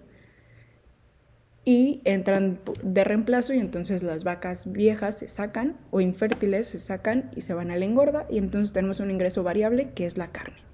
y 1.65 2.01
entran 2.05 2.61
de 2.83 3.05
reemplazo 3.05 3.55
y 3.55 3.59
entonces 3.59 4.03
las 4.03 4.25
vacas 4.25 4.73
viejas 4.73 5.19
se 5.19 5.29
sacan 5.29 5.77
o 5.91 6.01
infértiles 6.01 6.67
se 6.67 6.81
sacan 6.81 7.31
y 7.37 7.43
se 7.43 7.55
van 7.55 7.71
a 7.71 7.77
la 7.77 7.85
engorda 7.85 8.27
y 8.29 8.39
entonces 8.39 8.73
tenemos 8.73 8.99
un 9.01 9.11
ingreso 9.11 9.43
variable 9.43 9.91
que 9.95 10.07
es 10.07 10.19
la 10.19 10.33
carne. 10.33 10.72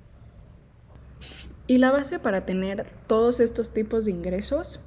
Y 1.68 1.76
la 1.76 1.90
base 1.90 2.18
para 2.18 2.46
tener 2.46 2.86
todos 3.06 3.40
estos 3.40 3.74
tipos 3.74 4.06
de 4.06 4.10
ingresos 4.10 4.80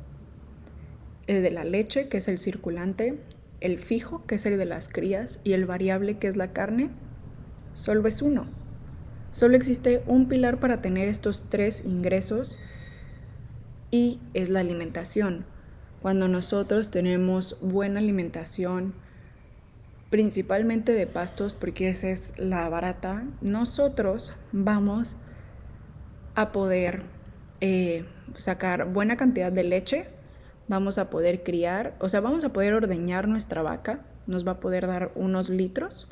es 1.27 1.43
de 1.43 1.51
la 1.51 1.63
leche, 1.63 2.09
que 2.09 2.17
es 2.17 2.27
el 2.27 2.39
circulante, 2.39 3.19
el 3.59 3.77
fijo, 3.77 4.25
que 4.25 4.33
es 4.33 4.47
el 4.47 4.57
de 4.57 4.65
las 4.65 4.89
crías, 4.89 5.39
y 5.43 5.53
el 5.53 5.67
variable, 5.67 6.17
que 6.17 6.27
es 6.27 6.35
la 6.35 6.53
carne, 6.53 6.89
solo 7.73 8.07
es 8.07 8.23
uno. 8.23 8.47
Solo 9.31 9.55
existe 9.55 10.01
un 10.07 10.27
pilar 10.27 10.59
para 10.59 10.81
tener 10.81 11.07
estos 11.07 11.45
tres 11.50 11.83
ingresos 11.85 12.57
y 13.91 14.19
es 14.33 14.50
la 14.50 14.61
alimentación. 14.61 15.45
Cuando 16.01 16.27
nosotros 16.27 16.89
tenemos 16.89 17.57
buena 17.61 18.00
alimentación, 18.00 18.95
principalmente 20.09 20.93
de 20.93 21.05
pastos, 21.05 21.53
porque 21.53 21.89
esa 21.89 22.09
es 22.09 22.33
la 22.38 22.67
barata, 22.69 23.23
nosotros 23.39 24.33
vamos 24.51 25.15
a 26.35 26.51
poder 26.51 27.03
eh, 27.59 28.05
sacar 28.35 28.91
buena 28.91 29.17
cantidad 29.17 29.51
de 29.51 29.63
leche, 29.63 30.07
vamos 30.67 30.97
a 30.97 31.09
poder 31.09 31.43
criar, 31.43 31.95
o 32.00 32.09
sea, 32.09 32.21
vamos 32.21 32.43
a 32.43 32.53
poder 32.53 32.73
ordeñar 32.73 33.27
nuestra 33.27 33.61
vaca, 33.61 34.05
nos 34.27 34.47
va 34.47 34.53
a 34.53 34.59
poder 34.59 34.88
dar 34.88 35.11
unos 35.15 35.50
litros 35.50 36.07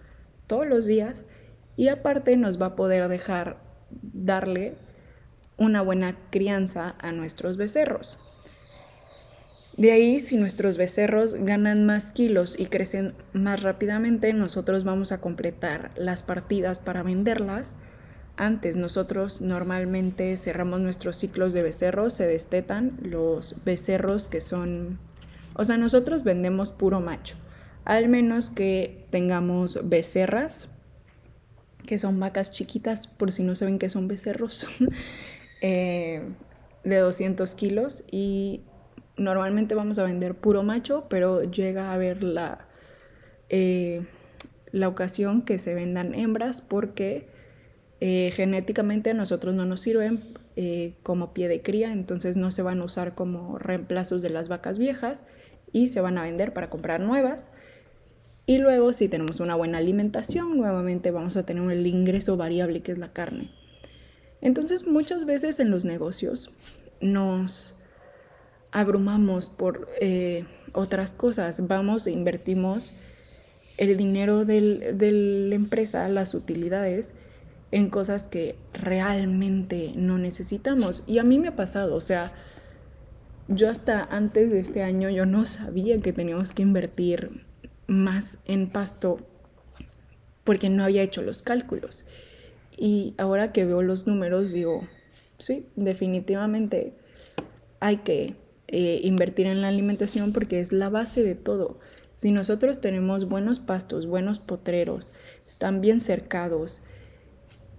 todos 0.48 0.68
los 0.68 0.86
días 0.86 1.26
y 1.76 1.88
aparte 1.88 2.36
nos 2.38 2.62
va 2.62 2.68
a 2.68 2.76
poder 2.76 3.08
dejar 3.08 3.58
darle 3.90 4.76
una 5.58 5.82
buena 5.82 6.18
crianza 6.30 6.96
a 7.00 7.12
nuestros 7.12 7.58
becerros. 7.58 8.20
De 9.78 9.94
ahí, 9.94 10.20
si 10.20 10.36
nuestros 10.36 10.78
becerros 10.78 11.36
ganan 11.36 11.86
más 11.86 12.12
kilos 12.12 12.56
y 12.60 12.66
crecen 12.66 13.14
más 13.32 13.64
rápidamente, 13.64 14.34
nosotros 14.34 14.84
vamos 14.84 15.14
a 15.14 15.22
completar 15.22 15.92
las 15.96 16.22
partidas 16.22 16.80
para 16.80 17.02
venderlas 17.02 17.78
antes. 18.40 18.76
Nosotros 18.76 19.42
normalmente 19.42 20.36
cerramos 20.38 20.80
nuestros 20.80 21.18
ciclos 21.18 21.54
de 21.54 21.62
becerros, 21.62 22.14
se 22.14 22.26
destetan 22.26 22.98
los 23.02 23.64
becerros 23.66 24.28
que 24.30 24.42
son, 24.42 24.98
o 25.54 25.64
sea, 25.64 25.78
nosotros 25.78 26.24
vendemos 26.24 26.72
puro 26.72 27.02
macho, 27.02 27.38
al 27.86 28.10
menos 28.10 28.50
que 28.50 29.06
tengamos 29.12 29.80
becerras, 29.84 30.70
que 31.86 31.98
son 31.98 32.20
vacas 32.20 32.52
chiquitas, 32.52 33.08
por 33.08 33.32
si 33.32 33.44
no 33.44 33.56
saben 33.56 33.78
que 33.78 33.90
son 33.90 34.08
becerros, 34.08 34.68
eh, 35.62 36.24
de 36.84 36.98
200 36.98 37.54
kilos 37.56 38.06
y 38.10 38.62
normalmente 39.18 39.76
vamos 39.76 40.00
a 40.00 40.04
vender 40.04 40.36
puro 40.36 40.64
macho, 40.64 41.08
pero 41.10 41.44
llega 41.44 41.90
a 41.90 41.94
haber 41.94 42.24
la, 42.24 42.68
eh, 43.50 44.06
la 44.72 44.88
ocasión 44.88 45.42
que 45.42 45.58
se 45.58 45.74
vendan 45.74 46.16
hembras 46.16 46.62
porque 46.62 47.28
eh, 48.02 48.32
genéticamente 48.34 49.10
a 49.10 49.14
nosotros 49.14 49.54
no 49.54 49.66
nos 49.66 49.82
sirven 49.82 50.24
eh, 50.56 50.94
como 51.04 51.34
pie 51.34 51.48
de 51.48 51.62
cría, 51.62 51.92
entonces 51.92 52.38
no 52.38 52.52
se 52.52 52.62
van 52.62 52.80
a 52.82 52.86
usar 52.86 53.14
como 53.14 53.58
reemplazos 53.60 54.22
de 54.22 54.30
las 54.30 54.48
vacas 54.48 54.80
viejas 54.80 55.26
y 55.74 55.88
se 55.88 56.02
van 56.02 56.18
a 56.18 56.24
vender 56.24 56.54
para 56.54 56.70
comprar 56.70 57.02
nuevas. 57.02 57.50
Y 58.46 58.58
luego 58.58 58.94
si 58.94 59.10
tenemos 59.10 59.42
una 59.42 59.56
buena 59.56 59.78
alimentación, 59.78 60.58
nuevamente 60.58 61.12
vamos 61.12 61.38
a 61.38 61.46
tener 61.46 61.70
el 61.70 61.86
ingreso 61.86 62.38
variable 62.38 62.82
que 62.82 62.94
es 62.94 62.98
la 62.98 63.14
carne. 63.14 63.52
Entonces 64.42 64.88
muchas 64.88 65.26
veces 65.26 65.60
en 65.60 65.70
los 65.70 65.86
negocios 65.86 66.52
nos 67.02 67.76
abrumamos 68.72 69.50
por 69.50 69.90
eh, 70.00 70.46
otras 70.74 71.14
cosas, 71.14 71.68
vamos 71.68 72.08
e 72.08 72.12
invertimos 72.12 72.94
el 73.78 73.98
dinero 73.98 74.46
de 74.46 74.62
la 75.50 75.56
empresa, 75.56 76.08
las 76.10 76.34
utilidades, 76.34 77.14
en 77.72 77.90
cosas 77.90 78.28
que 78.28 78.56
realmente 78.74 79.94
no 79.96 80.18
necesitamos. 80.18 81.04
Y 81.08 81.20
a 81.20 81.24
mí 81.24 81.40
me 81.40 81.50
ha 81.50 81.56
pasado, 81.56 81.96
o 81.96 82.02
sea, 82.02 82.32
yo 83.48 83.70
hasta 83.70 84.04
antes 84.04 84.52
de 84.52 84.60
este 84.60 84.84
año 84.84 85.10
yo 85.10 85.26
no 85.26 85.46
sabía 85.46 86.00
que 86.02 86.14
teníamos 86.14 86.52
que 86.52 86.62
invertir 86.62 87.46
más 87.88 88.40
en 88.46 88.70
pasto 88.70 89.20
porque 90.44 90.70
no 90.70 90.84
había 90.84 91.04
hecho 91.04 91.22
los 91.22 91.42
cálculos. 91.42 92.06
Y 92.78 93.14
ahora 93.18 93.52
que 93.52 93.66
veo 93.66 93.82
los 93.82 94.08
números 94.08 94.52
digo, 94.52 94.88
sí, 95.38 95.68
definitivamente 95.76 96.94
hay 97.80 97.98
que 97.98 98.36
eh, 98.68 99.02
invertir 99.04 99.48
en 99.48 99.62
la 99.62 99.68
alimentación 99.68 100.32
porque 100.32 100.60
es 100.60 100.72
la 100.72 100.90
base 100.90 101.24
de 101.24 101.36
todo. 101.36 101.80
Si 102.14 102.32
nosotros 102.32 102.82
tenemos 102.82 103.28
buenos 103.28 103.60
pastos, 103.60 104.06
buenos 104.06 104.40
potreros, 104.40 105.12
están 105.48 105.82
bien 105.82 106.02
cercados, 106.02 106.84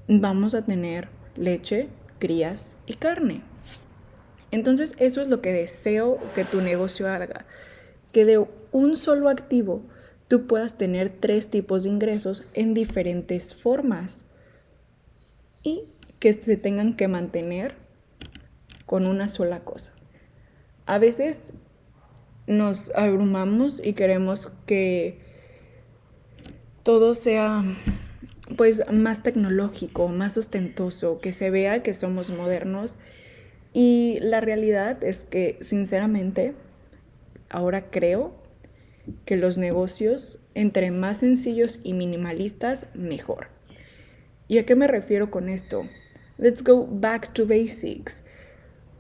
vamos 0.09 0.55
a 0.55 0.65
tener 0.65 1.09
leche, 1.37 1.89
crías 2.19 2.77
y 2.87 2.95
carne. 2.95 3.43
Entonces 4.51 4.95
eso 4.99 5.21
es 5.21 5.29
lo 5.29 5.41
que 5.41 5.53
deseo 5.53 6.19
que 6.35 6.45
tu 6.45 6.61
negocio 6.61 7.09
haga, 7.09 7.47
que 8.13 8.25
de 8.25 8.45
un 8.73 8.97
solo 8.97 9.29
activo 9.29 9.83
tú 10.29 10.47
puedas 10.47 10.77
tener 10.77 11.09
tres 11.09 11.49
tipos 11.49 11.85
de 11.85 11.91
ingresos 11.91 12.45
en 12.55 12.75
diferentes 12.75 13.55
formas 13.55 14.23
y 15.63 15.85
que 16.19 16.33
se 16.33 16.57
tengan 16.57 16.95
que 16.95 17.09
mantener 17.09 17.75
con 18.87 19.07
una 19.07 19.29
sola 19.29 19.61
cosa. 19.61 19.93
A 20.87 20.99
veces 20.99 21.55
nos 22.47 22.95
abrumamos 22.95 23.81
y 23.85 23.93
queremos 23.93 24.53
que 24.67 25.21
todo 26.83 27.15
sea 27.15 27.63
pues 28.57 28.83
más 28.91 29.23
tecnológico, 29.23 30.09
más 30.09 30.37
ostentoso, 30.37 31.21
que 31.21 31.33
se 31.33 31.51
vea 31.51 31.83
que 31.83 31.95
somos 31.95 32.31
modernos. 32.31 32.97
Y 33.73 34.19
la 34.21 34.41
realidad 34.41 35.03
es 35.05 35.25
que 35.25 35.59
sinceramente 35.61 36.55
ahora 37.49 37.91
creo 37.91 38.35
que 39.25 39.37
los 39.37 39.59
negocios 39.59 40.39
entre 40.55 40.91
más 40.91 41.19
sencillos 41.19 41.81
y 41.83 41.95
minimalistas 41.95 42.89
mejor. 42.95 43.49
¿Y 44.49 44.59
a 44.59 44.67
qué 44.67 44.75
me 44.75 44.89
refiero 44.89 45.31
con 45.31 45.49
esto? 45.49 45.89
Let's 46.39 46.65
go 46.65 46.87
back 46.91 47.33
to 47.35 47.47
basics. 47.47 48.25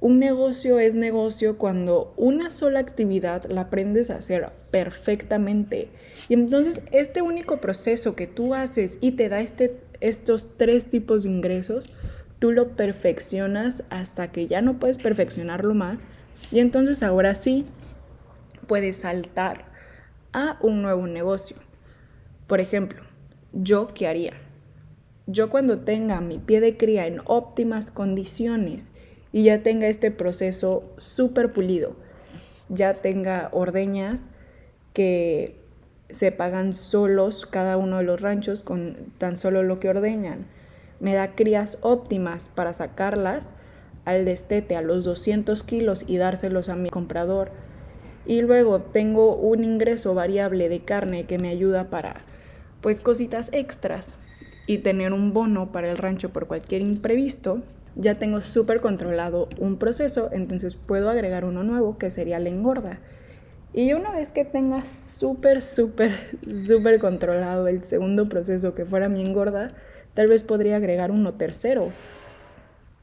Un 0.00 0.19
negocio 0.19 0.78
es 0.78 0.95
negocio 0.95 1.59
cuando 1.59 2.14
una 2.16 2.49
sola 2.49 2.80
actividad 2.80 3.45
la 3.50 3.62
aprendes 3.62 4.09
a 4.09 4.16
hacer 4.16 4.49
perfectamente. 4.71 5.88
Y 6.30 6.35
entonces 6.35 6.80
este 6.90 7.21
único 7.21 7.61
proceso 7.61 8.16
que 8.16 8.26
tú 8.26 8.54
haces 8.54 8.97
y 9.02 9.12
te 9.12 9.28
da 9.28 9.40
este, 9.40 9.78
estos 10.00 10.57
tres 10.57 10.87
tipos 10.87 11.25
de 11.25 11.30
ingresos, 11.30 11.90
tú 12.38 12.50
lo 12.50 12.76
perfeccionas 12.76 13.85
hasta 13.90 14.33
que 14.33 14.47
ya 14.47 14.62
no 14.62 14.78
puedes 14.78 14.97
perfeccionarlo 14.97 15.75
más. 15.75 16.04
Y 16.50 16.61
entonces 16.61 17.02
ahora 17.02 17.35
sí 17.35 17.66
puedes 18.66 18.97
saltar 18.97 19.66
a 20.33 20.59
un 20.62 20.80
nuevo 20.80 21.07
negocio. 21.07 21.59
Por 22.47 22.61
ejemplo, 22.61 23.02
¿yo 23.52 23.92
qué 23.92 24.09
haría? 24.09 24.33
Yo 25.26 25.50
cuando 25.50 25.80
tenga 25.80 26.23
mi 26.23 26.38
pie 26.38 26.61
de 26.61 26.78
cría 26.78 27.07
en 27.07 27.21
óptimas 27.26 27.90
condiciones, 27.90 28.92
y 29.32 29.44
ya 29.44 29.62
tenga 29.62 29.87
este 29.87 30.10
proceso 30.10 30.84
súper 30.99 31.52
pulido, 31.52 31.94
ya 32.68 32.94
tenga 32.94 33.49
ordeñas 33.52 34.22
que 34.92 35.56
se 36.08 36.32
pagan 36.32 36.75
solos 36.75 37.46
cada 37.46 37.76
uno 37.76 37.99
de 37.99 38.04
los 38.04 38.20
ranchos 38.20 38.62
con 38.62 38.96
tan 39.18 39.37
solo 39.37 39.62
lo 39.62 39.80
que 39.80 39.88
ordeñan. 39.88 40.46
Me 40.99 41.14
da 41.14 41.34
crías 41.34 41.78
óptimas 41.82 42.49
para 42.49 42.72
sacarlas 42.72 43.54
al 44.04 44.25
destete 44.25 44.76
a 44.76 44.82
los 44.82 45.04
200 45.04 45.62
kilos 45.62 46.04
y 46.06 46.16
dárselos 46.16 46.68
a 46.68 46.76
mi 46.76 46.90
comprador. 46.90 47.52
Y 48.26 48.42
luego 48.42 48.80
tengo 48.80 49.37
un 49.37 49.64
ingreso 49.64 50.14
variable 50.14 50.68
de 50.68 50.80
carne 50.80 51.25
que 51.25 51.38
me 51.38 51.49
ayuda 51.49 51.90
para 51.90 52.25
pues 52.80 53.00
cositas 53.00 53.50
extras 53.52 54.18
y 54.66 54.78
tener 54.78 55.12
un 55.12 55.32
bono 55.32 55.72
para 55.72 55.90
el 55.90 55.99
rancho 55.99 56.30
por 56.30 56.46
cualquier 56.46 56.82
imprevisto 56.82 57.62
ya 57.97 58.14
tengo 58.16 58.40
súper 58.40 58.80
controlado 58.80 59.49
un 59.59 59.76
proceso, 59.76 60.30
entonces 60.32 60.76
puedo 60.76 61.11
agregar 61.11 61.44
uno 61.44 61.62
nuevo 61.62 61.99
que 61.99 62.11
sería 62.11 62.38
la 62.38 62.49
engorda. 62.49 63.00
Y 63.73 63.92
una 63.92 64.12
vez 64.12 64.30
que 64.30 64.44
tenga 64.44 64.85
súper, 64.85 65.62
súper, 65.62 66.12
súper 66.66 66.99
controlado 66.99 67.68
el 67.68 67.85
segundo 67.85 68.28
proceso 68.28 68.75
que 68.75 68.85
fuera 68.85 69.09
mi 69.09 69.20
engorda, 69.20 69.73
tal 70.14 70.28
vez 70.28 70.42
podría 70.42 70.76
agregar 70.76 71.11
uno 71.11 71.35
tercero, 71.35 71.90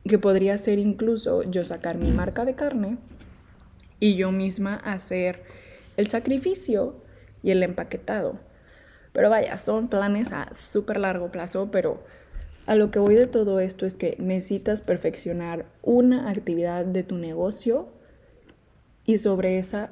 que 0.08 0.20
podría 0.20 0.58
ser 0.58 0.80
incluso 0.80 1.44
yo 1.44 1.66
sacar 1.66 1.98
mi 1.98 2.12
marca 2.12 2.46
de 2.46 2.56
carne 2.56 2.98
y 4.00 4.16
yo 4.16 4.32
misma 4.32 4.76
hacer 4.76 5.44
el 5.98 6.08
sacrificio 6.08 6.96
y 7.44 7.52
el 7.52 7.64
empaquetado. 7.64 8.40
Pero 9.14 9.30
vaya, 9.30 9.58
son 9.58 9.88
planes 9.88 10.32
a 10.32 10.54
súper 10.54 11.00
largo 11.00 11.32
plazo, 11.32 11.70
pero 11.72 12.04
a 12.68 12.76
lo 12.76 12.92
que 12.92 13.00
voy 13.00 13.16
de 13.16 13.28
todo 13.28 13.62
esto 13.62 13.86
es 13.86 13.96
que 13.96 14.18
necesitas 14.20 14.82
perfeccionar 14.82 15.66
una 15.82 16.30
actividad 16.30 16.86
de 16.86 17.04
tu 17.04 17.16
negocio 17.16 17.88
y 19.06 19.18
sobre 19.18 19.58
esa 19.58 19.92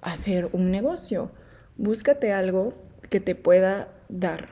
hacer 0.00 0.48
un 0.52 0.70
negocio. 0.70 1.30
Búscate 1.76 2.32
algo 2.32 2.72
que 3.10 3.20
te 3.20 3.34
pueda 3.34 3.88
dar 4.08 4.48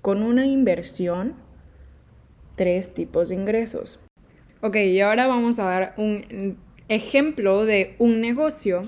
con 0.00 0.22
una 0.22 0.46
inversión 0.46 1.34
tres 2.56 2.94
tipos 2.94 3.28
de 3.28 3.34
ingresos. 3.34 4.00
Ok, 4.62 4.76
y 4.76 5.00
ahora 5.00 5.26
vamos 5.26 5.58
a 5.58 5.64
dar 5.64 5.94
un 5.98 6.56
ejemplo 6.88 7.66
de 7.66 7.96
un 7.98 8.22
negocio 8.22 8.82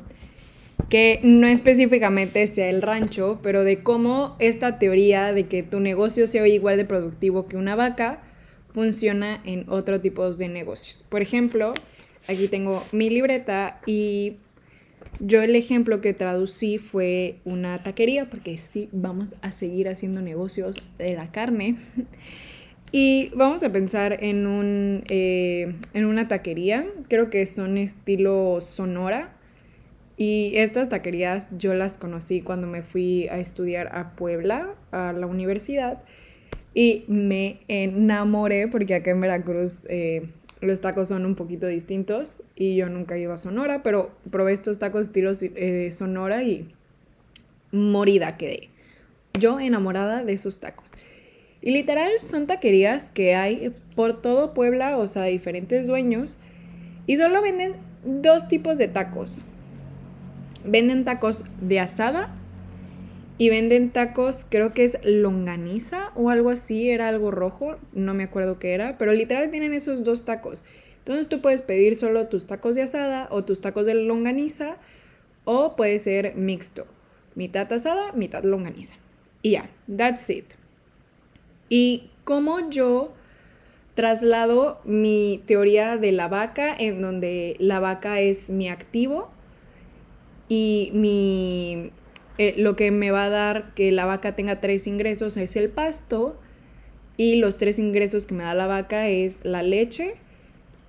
que 0.89 1.21
no 1.23 1.47
específicamente 1.47 2.47
sea 2.47 2.69
el 2.69 2.83
rancho, 2.83 3.39
pero 3.43 3.65
de 3.65 3.83
cómo 3.83 4.37
esta 4.39 4.79
teoría 4.79 5.33
de 5.33 5.47
que 5.47 5.63
tu 5.63 5.81
negocio 5.81 6.27
sea 6.27 6.47
igual 6.47 6.77
de 6.77 6.85
productivo 6.85 7.47
que 7.47 7.57
una 7.57 7.75
vaca 7.75 8.21
funciona 8.73 9.41
en 9.45 9.67
otro 9.69 10.01
tipo 10.01 10.29
de 10.31 10.49
negocios. 10.49 11.05
Por 11.09 11.23
ejemplo, 11.23 11.75
aquí 12.29 12.49
tengo 12.49 12.85
mi 12.93 13.09
libreta 13.09 13.81
y 13.87 14.37
yo 15.21 15.43
el 15.43 15.55
ejemplo 15.55 16.01
que 16.01 16.13
traducí 16.13 16.79
fue 16.79 17.37
una 17.45 17.83
taquería, 17.83 18.29
porque 18.29 18.59
sí, 18.59 18.89
vamos 18.93 19.37
a 19.43 19.53
seguir 19.53 19.89
haciendo 19.89 20.21
negocios 20.23 20.77
de 20.99 21.15
la 21.15 21.31
carne. 21.31 21.77
Y 22.97 23.31
vamos 23.35 23.65
a 23.65 23.73
pensar 23.73 24.19
en, 24.23 24.47
un, 24.47 25.03
eh, 25.09 25.75
en 25.95 26.05
una 26.05 26.29
taquería, 26.29 26.87
creo 27.09 27.29
que 27.29 27.45
son 27.45 27.77
estilo 27.77 28.61
Sonora, 28.61 29.33
y 30.17 30.53
estas 30.55 30.89
taquerías 30.89 31.49
yo 31.59 31.75
las 31.75 31.99
conocí 31.99 32.41
cuando 32.41 32.67
me 32.67 32.83
fui 32.83 33.29
a 33.29 33.39
estudiar 33.39 33.89
a 33.97 34.15
Puebla, 34.15 34.75
a 34.93 35.13
la 35.13 35.27
universidad, 35.27 36.03
y 36.73 37.05
me 37.09 37.61
enamoré 37.69 38.69
porque 38.69 38.95
acá 38.95 39.11
en 39.11 39.21
Veracruz 39.21 39.87
eh, 39.89 40.29
los 40.61 40.81
tacos 40.81 41.09
son 41.09 41.25
un 41.27 41.35
poquito 41.35 41.67
distintos 41.67 42.43
y 42.57 42.77
yo 42.77 42.89
nunca 42.89 43.19
iba 43.19 43.35
a 43.35 43.37
Sonora, 43.37 43.83
pero 43.83 44.13
probé 44.31 44.53
estos 44.53 44.79
tacos 44.79 45.07
estilo 45.07 45.33
eh, 45.41 45.91
Sonora 45.91 46.43
y 46.43 46.73
morida 47.71 48.37
quedé. 48.37 48.71
Yo 49.39 49.59
enamorada 49.59 50.25
de 50.25 50.33
esos 50.33 50.61
tacos. 50.61 50.93
Y 51.61 51.73
literal 51.73 52.11
son 52.21 52.47
taquerías 52.47 53.11
que 53.11 53.35
hay 53.35 53.73
por 53.97 54.21
todo 54.21 54.55
Puebla, 54.55 54.99
o 54.99 55.07
sea, 55.07 55.25
diferentes 55.25 55.87
dueños, 55.87 56.39
y 57.07 57.17
solo 57.17 57.41
venden 57.43 57.75
dos 58.05 58.49
tipos 58.49 58.79
de 58.79 58.89
tacos 58.89 59.45
Venden 60.65 61.05
tacos 61.05 61.45
de 61.61 61.81
asada 61.81 62.35
y 63.37 63.49
venden 63.49 63.91
tacos, 63.91 64.47
creo 64.49 64.73
que 64.73 64.85
es 64.85 64.99
longaniza 65.05 66.13
o 66.15 66.31
algo 66.31 66.51
así, 66.51 66.91
era 66.91 67.09
algo 67.09 67.31
rojo, 67.31 67.77
no 67.93 68.15
me 68.15 68.25
acuerdo 68.25 68.59
qué 68.59 68.75
era, 68.75 68.97
pero 68.97 69.13
literal 69.13 69.51
tienen 69.51 69.75
esos 69.75 70.05
dos 70.05 70.25
tacos. 70.25 70.63
Entonces 70.99 71.29
tú 71.29 71.41
puedes 71.41 71.63
pedir 71.63 71.97
solo 71.97 72.29
tus 72.29 72.47
tacos 72.47 72.77
de 72.77 72.83
asada 72.83 73.29
o 73.31 73.45
tus 73.45 73.61
tacos 73.61 73.87
de 73.87 73.95
longaniza 73.95 74.79
o 75.45 75.77
puede 75.77 75.99
ser 75.99 76.35
mixto, 76.37 76.87
mitad 77.35 77.71
asada, 77.73 78.13
mitad 78.13 78.45
longaniza. 78.45 78.95
Y 79.43 79.53
ya, 79.53 79.69
that's 79.95 80.31
it. 80.31 80.55
Y 81.69 82.11
como 82.25 82.71
yo 82.71 83.13
traslado 83.95 84.81
mi 84.85 85.43
teoría 85.47 85.97
de 85.97 86.13
la 86.13 86.29
vaca 86.29 86.75
en 86.77 87.03
donde 87.03 87.57
la 87.59 87.81
vaca 87.81 88.21
es 88.21 88.49
mi 88.49 88.69
activo 88.69 89.31
y 90.49 90.91
mi, 90.95 91.91
eh, 92.39 92.55
lo 92.57 92.77
que 92.77 92.91
me 92.91 93.11
va 93.11 93.25
a 93.25 93.31
dar 93.31 93.75
que 93.75 93.93
la 93.93 94.05
vaca 94.05 94.35
tenga 94.35 94.61
tres 94.61 94.87
ingresos 94.87 95.37
es 95.37 95.57
el 95.57 95.71
pasto 95.71 96.39
y 97.17 97.37
los 97.37 97.57
tres 97.57 97.79
ingresos 97.79 98.27
que 98.27 98.35
me 98.35 98.45
da 98.45 98.55
la 98.55 98.67
vaca 98.67 99.09
es 99.09 99.39
la 99.43 99.63
leche, 99.63 100.15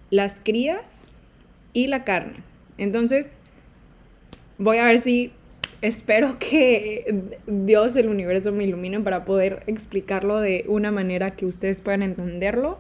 las 0.10 0.40
crías 0.44 1.04
y 1.74 1.88
la 1.88 2.04
carne. 2.04 2.44
Entonces, 2.78 3.42
voy 4.58 4.78
a 4.78 4.86
ver 4.86 5.02
si 5.02 5.32
espero 5.82 6.38
que 6.40 7.32
Dios, 7.48 7.96
el 7.96 8.10
universo 8.10 8.52
me 8.52 8.64
ilumine 8.64 9.00
para 9.02 9.26
poder 9.26 9.64
explicarlo 9.68 10.40
de 10.40 10.66
una 10.68 10.92
manera 10.92 11.32
que 11.32 11.46
ustedes 11.46 11.82
puedan 11.82 12.02
entenderlo. 12.02 12.80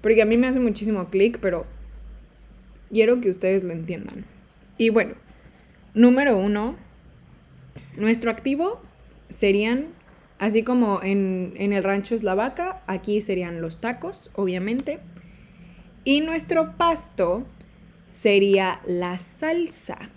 Porque 0.00 0.22
a 0.22 0.24
mí 0.24 0.36
me 0.36 0.46
hace 0.46 0.60
muchísimo 0.60 1.08
clic, 1.08 1.38
pero 1.40 1.64
quiero 2.92 3.20
que 3.20 3.28
ustedes 3.28 3.64
lo 3.64 3.72
entiendan. 3.72 4.24
Y 4.78 4.90
bueno, 4.90 5.14
Número 5.96 6.36
uno, 6.36 6.76
nuestro 7.96 8.30
activo 8.30 8.82
serían, 9.30 9.86
así 10.38 10.62
como 10.62 11.02
en, 11.02 11.54
el 11.58 11.82
rancho 11.82 12.14
es 12.14 12.22
la 12.22 12.34
vaca, 12.34 12.82
aquí 12.86 13.22
serían 13.22 13.62
los 13.62 13.80
tacos, 13.80 14.30
obviamente. 14.34 14.98
Y 16.04 16.20
nuestro 16.20 16.76
pasto 16.76 17.46
sería 18.06 18.82
la 18.86 19.16
salsa. 19.16 20.10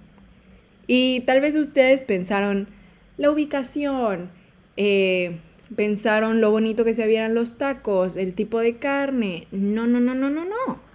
Y 0.85 1.21
tal 1.21 1.39
vez 1.39 1.55
ustedes 1.55 2.03
pensaron 2.03 2.67
la 3.15 3.31
ubicación, 3.31 4.31
eh, 4.75 5.39
pensaron 5.77 6.41
lo 6.41 6.51
bonito 6.51 6.83
que 6.83 6.93
se 6.93 7.07
vieran 7.07 7.33
los 7.33 7.57
tacos, 7.57 8.17
el 8.17 8.33
tipo 8.33 8.59
de 8.59 8.75
carne. 8.79 9.47
No, 9.51 9.87
no, 9.87 10.01
no, 10.01 10.13
no, 10.13 10.29
no, 10.29 10.43
no 10.43 10.88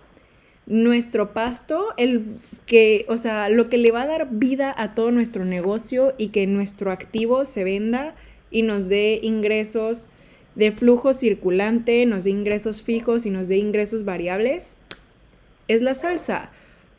nuestro 0.67 1.33
pasto, 1.33 1.93
el 1.97 2.25
que, 2.67 3.05
o 3.09 3.17
sea, 3.17 3.49
lo 3.49 3.69
que 3.69 3.79
le 3.79 3.91
va 3.91 4.03
a 4.03 4.07
dar 4.07 4.29
vida 4.31 4.75
a 4.77 4.95
todo 4.95 5.11
nuestro 5.11 5.45
negocio 5.45 6.15
y 6.17 6.29
que 6.29 6.47
nuestro 6.47 6.91
activo 6.91 7.45
se 7.45 7.65
venda 7.65 8.15
y 8.51 8.63
nos 8.63 8.89
dé 8.89 9.21
ingresos 9.23 10.07
de 10.55 10.73
flujo 10.73 11.13
circulante, 11.13 12.07
nos 12.07 12.25
dé 12.25 12.31
ingresos 12.31 12.83
fijos 12.83 13.27
y 13.27 13.31
nos 13.31 13.49
dé 13.49 13.57
ingresos 13.57 14.05
variables, 14.05 14.77
es 15.69 15.83
la 15.83 15.95
salsa. 15.95 16.51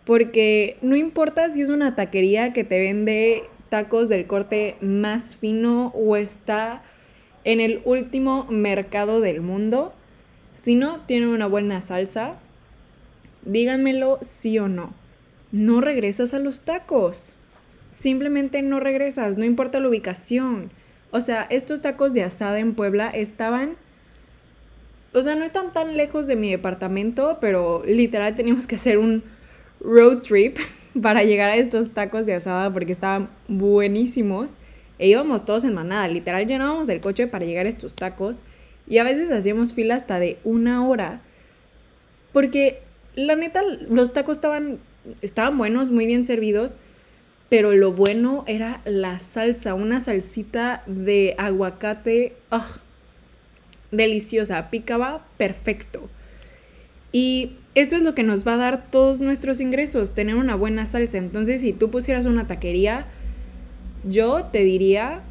Porque 0.04 0.78
no 0.82 0.95
importa 0.95 1.49
si 1.49 1.62
es 1.62 1.69
una 1.69 1.95
taquería 1.95 2.54
que 2.54 2.63
te 2.63 2.80
vende 2.80 3.43
tacos 3.69 4.08
del 4.10 4.28
corte 4.28 4.75
más 4.80 5.36
fino 5.36 5.91
o 5.95 6.15
está 6.15 6.84
en 7.43 7.60
el 7.60 7.82
último 7.86 8.45
mercado 8.49 9.21
del 9.21 9.41
mundo, 9.41 9.93
si 10.54 10.75
no 10.75 10.99
tiene 11.01 11.28
una 11.28 11.47
buena 11.47 11.82
salsa, 11.82 12.39
díganmelo 13.45 14.19
sí 14.21 14.60
o 14.60 14.67
no. 14.67 14.93
No 15.51 15.81
regresas 15.81 16.34
a 16.34 16.39
los 16.39 16.62
tacos. 16.62 17.34
Simplemente 17.91 18.62
no 18.62 18.79
regresas, 18.79 19.38
no 19.38 19.45
importa 19.45 19.79
la 19.79 19.88
ubicación. 19.88 20.69
O 21.12 21.21
sea, 21.21 21.47
estos 21.49 21.81
tacos 21.81 22.13
de 22.13 22.23
asada 22.23 22.60
en 22.60 22.75
Puebla 22.75 23.10
estaban... 23.10 23.77
O 25.13 25.21
sea, 25.21 25.36
no 25.36 25.45
están 25.45 25.71
tan 25.71 25.95
lejos 25.95 26.27
de 26.27 26.36
mi 26.36 26.51
departamento, 26.51 27.38
pero 27.39 27.84
literal 27.86 28.36
teníamos 28.36 28.67
que 28.67 28.75
hacer 28.75 28.97
un 28.97 29.23
road 29.79 30.19
trip 30.19 30.58
para 31.01 31.23
llegar 31.23 31.49
a 31.49 31.55
estos 31.55 31.93
tacos 31.93 32.25
de 32.25 32.34
asada 32.34 32.71
porque 32.73 32.91
estaban 32.91 33.29
buenísimos. 33.47 34.58
E 34.99 35.08
íbamos 35.08 35.45
todos 35.45 35.63
en 35.63 35.73
manada, 35.73 36.08
literal 36.08 36.47
llenábamos 36.47 36.88
el 36.89 37.01
coche 37.01 37.27
para 37.27 37.45
llegar 37.45 37.65
a 37.65 37.69
estos 37.69 37.95
tacos 37.95 38.43
y 38.88 38.97
a 38.99 39.03
veces 39.03 39.31
hacíamos 39.31 39.73
fila 39.73 39.95
hasta 39.95 40.19
de 40.19 40.38
una 40.43 40.88
hora. 40.88 41.21
Porque 42.31 42.81
la 43.15 43.36
neta, 43.36 43.62
los 43.89 44.13
tacos 44.13 44.38
estaban, 44.38 44.80
estaban 45.21 45.58
buenos, 45.58 45.89
muy 45.89 46.06
bien 46.06 46.25
servidos, 46.25 46.75
pero 47.49 47.73
lo 47.73 47.93
bueno 47.93 48.43
era 48.47 48.82
la 48.86 49.19
salsa, 49.19 49.73
una 49.73 50.01
salsita 50.01 50.84
de 50.88 51.36
aguacate, 51.38 52.34
deliciosa, 53.91 54.69
picaba 54.69 55.25
perfecto. 55.38 56.10
Y 57.12 57.54
esto 57.75 57.95
es 57.95 58.01
lo 58.01 58.15
que 58.15 58.23
nos 58.23 58.45
va 58.45 58.56
a 58.56 58.58
dar 58.58 58.91
todos 58.91 59.19
nuestros 59.19 59.62
ingresos, 59.62 60.13
tener 60.13 60.36
una 60.36 60.56
buena 60.56 60.86
salsa. 60.86 61.17
Entonces, 61.17 61.62
si 61.62 61.71
tú 61.71 61.89
pusieras 61.89 62.25
una 62.25 62.47
taquería, 62.47 63.06
yo 64.04 64.45
te 64.45 64.63
diría, 64.63 65.21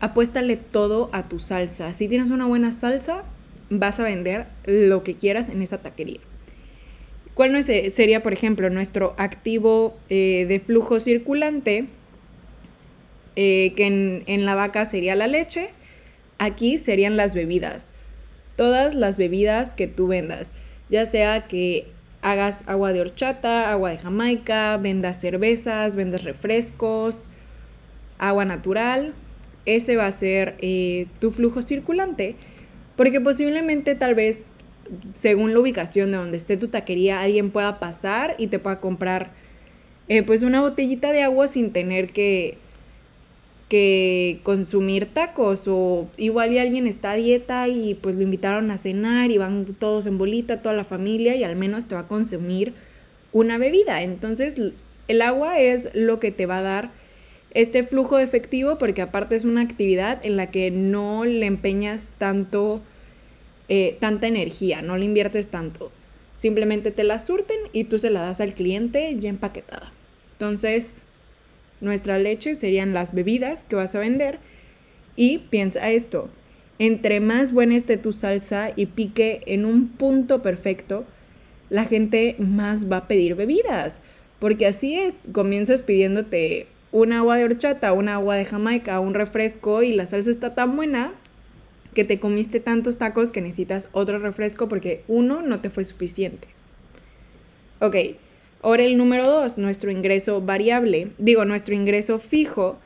apuéstale 0.00 0.56
todo 0.56 1.10
a 1.12 1.28
tu 1.28 1.38
salsa. 1.38 1.92
Si 1.92 2.08
tienes 2.08 2.30
una 2.30 2.46
buena 2.46 2.72
salsa, 2.72 3.24
vas 3.70 4.00
a 4.00 4.04
vender 4.04 4.46
lo 4.66 5.04
que 5.04 5.14
quieras 5.14 5.48
en 5.48 5.62
esa 5.62 5.78
taquería. 5.78 6.20
¿Cuál 7.34 7.62
sería, 7.64 8.22
por 8.22 8.32
ejemplo, 8.32 8.70
nuestro 8.70 9.14
activo 9.18 9.96
eh, 10.08 10.46
de 10.48 10.60
flujo 10.60 11.00
circulante? 11.00 11.86
Eh, 13.36 13.72
que 13.76 13.86
en, 13.86 14.22
en 14.26 14.46
la 14.46 14.54
vaca 14.54 14.84
sería 14.84 15.16
la 15.16 15.26
leche. 15.26 15.70
Aquí 16.38 16.78
serían 16.78 17.16
las 17.16 17.34
bebidas. 17.34 17.92
Todas 18.56 18.94
las 18.94 19.18
bebidas 19.18 19.74
que 19.74 19.88
tú 19.88 20.06
vendas 20.06 20.52
ya 20.88 21.06
sea 21.06 21.46
que 21.46 21.86
hagas 22.22 22.62
agua 22.66 22.92
de 22.92 23.00
horchata, 23.00 23.70
agua 23.70 23.90
de 23.90 23.98
Jamaica, 23.98 24.76
vendas 24.76 25.20
cervezas, 25.20 25.96
vendas 25.96 26.24
refrescos, 26.24 27.28
agua 28.18 28.44
natural, 28.44 29.14
ese 29.66 29.96
va 29.96 30.06
a 30.06 30.12
ser 30.12 30.56
eh, 30.60 31.06
tu 31.20 31.30
flujo 31.30 31.62
circulante, 31.62 32.36
porque 32.96 33.20
posiblemente 33.20 33.94
tal 33.94 34.14
vez 34.14 34.46
según 35.12 35.52
la 35.52 35.60
ubicación 35.60 36.10
de 36.10 36.18
donde 36.18 36.36
esté 36.36 36.56
tu 36.56 36.68
taquería, 36.68 37.20
alguien 37.20 37.50
pueda 37.50 37.78
pasar 37.78 38.34
y 38.38 38.48
te 38.48 38.58
pueda 38.58 38.80
comprar 38.80 39.32
eh, 40.08 40.22
pues 40.22 40.42
una 40.42 40.60
botellita 40.60 41.12
de 41.12 41.22
agua 41.22 41.48
sin 41.48 41.72
tener 41.72 42.12
que 42.12 42.58
que 43.68 44.40
consumir 44.42 45.06
tacos 45.06 45.66
o 45.68 46.06
igual 46.16 46.52
y 46.52 46.58
alguien 46.58 46.86
está 46.86 47.12
a 47.12 47.16
dieta 47.16 47.66
y 47.68 47.94
pues 47.94 48.14
lo 48.14 48.22
invitaron 48.22 48.70
a 48.70 48.78
cenar 48.78 49.30
y 49.30 49.38
van 49.38 49.64
todos 49.78 50.06
en 50.06 50.18
bolita, 50.18 50.62
toda 50.62 50.74
la 50.74 50.84
familia 50.84 51.34
y 51.34 51.44
al 51.44 51.56
menos 51.56 51.86
te 51.86 51.94
va 51.94 52.02
a 52.02 52.08
consumir 52.08 52.74
una 53.32 53.58
bebida. 53.58 54.02
Entonces 54.02 54.54
el 55.08 55.22
agua 55.22 55.60
es 55.60 55.88
lo 55.94 56.20
que 56.20 56.30
te 56.30 56.46
va 56.46 56.58
a 56.58 56.62
dar 56.62 56.90
este 57.52 57.82
flujo 57.84 58.18
efectivo 58.18 58.78
porque 58.78 59.02
aparte 59.02 59.34
es 59.34 59.44
una 59.44 59.62
actividad 59.62 60.24
en 60.24 60.36
la 60.36 60.50
que 60.50 60.70
no 60.70 61.24
le 61.24 61.46
empeñas 61.46 62.08
tanto, 62.18 62.82
eh, 63.68 63.96
tanta 64.00 64.26
energía, 64.26 64.82
no 64.82 64.96
le 64.96 65.04
inviertes 65.04 65.48
tanto. 65.48 65.90
Simplemente 66.34 66.90
te 66.90 67.04
la 67.04 67.18
surten 67.18 67.58
y 67.72 67.84
tú 67.84 67.98
se 67.98 68.10
la 68.10 68.22
das 68.22 68.40
al 68.40 68.54
cliente 68.54 69.16
ya 69.18 69.30
empaquetada. 69.30 69.92
Entonces, 70.32 71.04
nuestra 71.80 72.18
leche 72.18 72.54
serían 72.54 72.92
las 72.92 73.14
bebidas 73.14 73.64
que 73.64 73.76
vas 73.76 73.94
a 73.94 74.00
vender. 74.00 74.38
Y 75.16 75.38
piensa 75.38 75.90
esto, 75.90 76.28
entre 76.78 77.20
más 77.20 77.52
buena 77.52 77.76
esté 77.76 77.96
tu 77.96 78.12
salsa 78.12 78.70
y 78.74 78.86
pique 78.86 79.42
en 79.46 79.64
un 79.64 79.88
punto 79.88 80.42
perfecto, 80.42 81.04
la 81.70 81.84
gente 81.84 82.34
más 82.38 82.90
va 82.90 82.98
a 82.98 83.08
pedir 83.08 83.36
bebidas. 83.36 84.02
Porque 84.40 84.66
así 84.66 84.98
es, 84.98 85.16
comienzas 85.32 85.82
pidiéndote 85.82 86.66
un 86.90 87.12
agua 87.12 87.36
de 87.36 87.44
horchata, 87.44 87.92
un 87.92 88.08
agua 88.08 88.36
de 88.36 88.44
Jamaica, 88.44 89.00
un 89.00 89.14
refresco 89.14 89.82
y 89.82 89.92
la 89.92 90.06
salsa 90.06 90.30
está 90.30 90.54
tan 90.54 90.76
buena 90.76 91.14
que 91.94 92.04
te 92.04 92.20
comiste 92.20 92.60
tantos 92.60 92.98
tacos 92.98 93.32
que 93.32 93.40
necesitas 93.40 93.88
otro 93.92 94.18
refresco 94.18 94.68
porque 94.68 95.04
uno 95.08 95.42
no 95.42 95.60
te 95.60 95.70
fue 95.70 95.84
suficiente. 95.84 96.48
Ok, 97.80 97.96
Ahora 98.64 98.84
el 98.84 98.96
número 98.96 99.26
dos, 99.26 99.58
nuestro 99.58 99.90
ingreso 99.90 100.40
variable, 100.40 101.08
digo 101.18 101.44
nuestro 101.44 101.74
ingreso 101.74 102.18
fijo, 102.18 102.78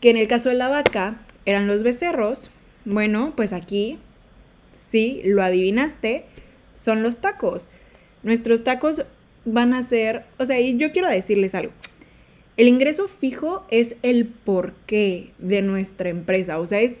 que 0.00 0.10
en 0.10 0.16
el 0.16 0.26
caso 0.26 0.48
de 0.48 0.56
la 0.56 0.66
vaca 0.66 1.20
eran 1.46 1.68
los 1.68 1.84
becerros. 1.84 2.50
Bueno, 2.84 3.32
pues 3.36 3.52
aquí, 3.52 4.00
sí, 4.74 5.20
lo 5.24 5.44
adivinaste, 5.44 6.24
son 6.74 7.04
los 7.04 7.18
tacos. 7.18 7.70
Nuestros 8.24 8.64
tacos 8.64 9.04
van 9.44 9.72
a 9.72 9.82
ser, 9.82 10.24
o 10.36 10.44
sea, 10.44 10.58
y 10.58 10.76
yo 10.76 10.90
quiero 10.90 11.06
decirles 11.06 11.54
algo. 11.54 11.72
El 12.56 12.66
ingreso 12.66 13.06
fijo 13.06 13.64
es 13.70 13.94
el 14.02 14.26
porqué 14.26 15.30
de 15.38 15.62
nuestra 15.62 16.08
empresa, 16.08 16.58
o 16.58 16.66
sea, 16.66 16.80
es 16.80 16.96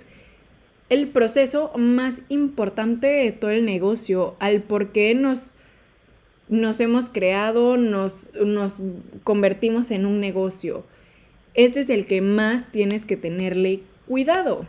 el 0.88 1.08
proceso 1.08 1.72
más 1.76 2.22
importante 2.28 3.06
de 3.06 3.32
todo 3.32 3.50
el 3.50 3.64
negocio, 3.64 4.36
al 4.40 4.62
por 4.62 4.92
qué 4.92 5.14
nos 5.14 5.54
nos 6.48 6.80
hemos 6.80 7.10
creado, 7.10 7.76
nos, 7.76 8.30
nos 8.34 8.80
convertimos 9.24 9.90
en 9.90 10.06
un 10.06 10.20
negocio. 10.20 10.84
Este 11.54 11.80
es 11.80 11.90
el 11.90 12.06
que 12.06 12.20
más 12.20 12.70
tienes 12.72 13.04
que 13.04 13.16
tenerle 13.16 13.80
cuidado. 14.06 14.66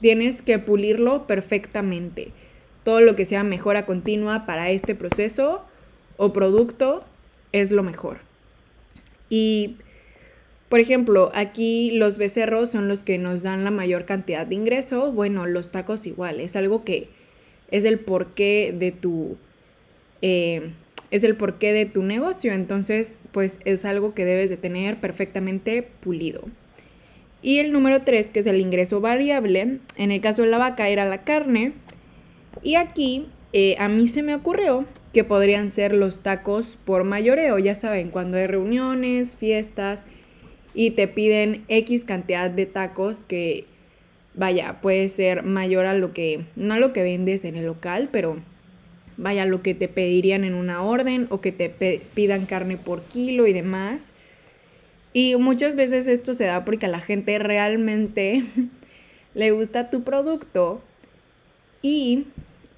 Tienes 0.00 0.42
que 0.42 0.58
pulirlo 0.58 1.26
perfectamente. 1.26 2.32
Todo 2.84 3.00
lo 3.00 3.16
que 3.16 3.24
sea 3.24 3.44
mejora 3.44 3.86
continua 3.86 4.44
para 4.44 4.70
este 4.70 4.94
proceso 4.94 5.64
o 6.16 6.32
producto 6.32 7.04
es 7.52 7.70
lo 7.70 7.82
mejor. 7.82 8.18
Y, 9.30 9.76
por 10.72 10.80
ejemplo, 10.80 11.30
aquí 11.34 11.90
los 11.90 12.16
becerros 12.16 12.70
son 12.70 12.88
los 12.88 13.04
que 13.04 13.18
nos 13.18 13.42
dan 13.42 13.62
la 13.62 13.70
mayor 13.70 14.06
cantidad 14.06 14.46
de 14.46 14.54
ingresos. 14.54 15.14
Bueno, 15.14 15.44
los 15.44 15.70
tacos 15.70 16.06
igual. 16.06 16.40
Es 16.40 16.56
algo 16.56 16.82
que 16.82 17.10
es 17.70 17.84
el 17.84 17.98
porqué 17.98 18.74
de 18.74 18.90
tu... 18.90 19.36
Eh, 20.22 20.70
es 21.10 21.24
el 21.24 21.36
porqué 21.36 21.74
de 21.74 21.84
tu 21.84 22.02
negocio, 22.02 22.54
entonces 22.54 23.20
pues 23.32 23.58
es 23.66 23.84
algo 23.84 24.14
que 24.14 24.24
debes 24.24 24.48
de 24.48 24.56
tener 24.56 24.98
perfectamente 24.98 25.82
pulido. 25.82 26.44
Y 27.42 27.58
el 27.58 27.70
número 27.70 28.00
3, 28.00 28.30
que 28.30 28.40
es 28.40 28.46
el 28.46 28.58
ingreso 28.58 29.02
variable, 29.02 29.78
en 29.98 30.10
el 30.10 30.22
caso 30.22 30.40
de 30.40 30.48
la 30.48 30.56
vaca 30.56 30.88
era 30.88 31.04
la 31.04 31.22
carne. 31.22 31.74
Y 32.62 32.76
aquí 32.76 33.26
eh, 33.52 33.76
a 33.78 33.90
mí 33.90 34.06
se 34.06 34.22
me 34.22 34.34
ocurrió 34.34 34.86
que 35.12 35.22
podrían 35.22 35.68
ser 35.68 35.92
los 35.92 36.20
tacos 36.20 36.78
por 36.82 37.04
mayoreo, 37.04 37.58
ya 37.58 37.74
saben, 37.74 38.08
cuando 38.08 38.38
hay 38.38 38.46
reuniones, 38.46 39.36
fiestas 39.36 40.02
y 40.74 40.92
te 40.92 41.08
piden 41.08 41.64
X 41.68 42.04
cantidad 42.04 42.50
de 42.50 42.66
tacos 42.66 43.24
que, 43.24 43.66
vaya, 44.34 44.80
puede 44.80 45.08
ser 45.08 45.42
mayor 45.42 45.86
a 45.86 45.94
lo 45.94 46.12
que, 46.12 46.46
no 46.56 46.78
lo 46.78 46.92
que 46.92 47.02
vendes 47.02 47.44
en 47.44 47.56
el 47.56 47.66
local, 47.66 48.08
pero 48.10 48.38
vaya 49.16 49.44
lo 49.44 49.62
que 49.62 49.74
te 49.74 49.88
pedirían 49.88 50.44
en 50.44 50.54
una 50.54 50.82
orden 50.82 51.26
o 51.30 51.40
que 51.40 51.52
te 51.52 51.68
pidan 52.14 52.46
carne 52.46 52.76
por 52.76 53.02
kilo 53.02 53.46
y 53.46 53.52
demás. 53.52 54.06
Y 55.12 55.36
muchas 55.36 55.76
veces 55.76 56.06
esto 56.06 56.32
se 56.32 56.46
da 56.46 56.64
porque 56.64 56.86
a 56.86 56.88
la 56.88 57.00
gente 57.00 57.38
realmente 57.38 58.44
le 59.34 59.50
gusta 59.50 59.90
tu 59.90 60.02
producto 60.02 60.82
y 61.82 62.26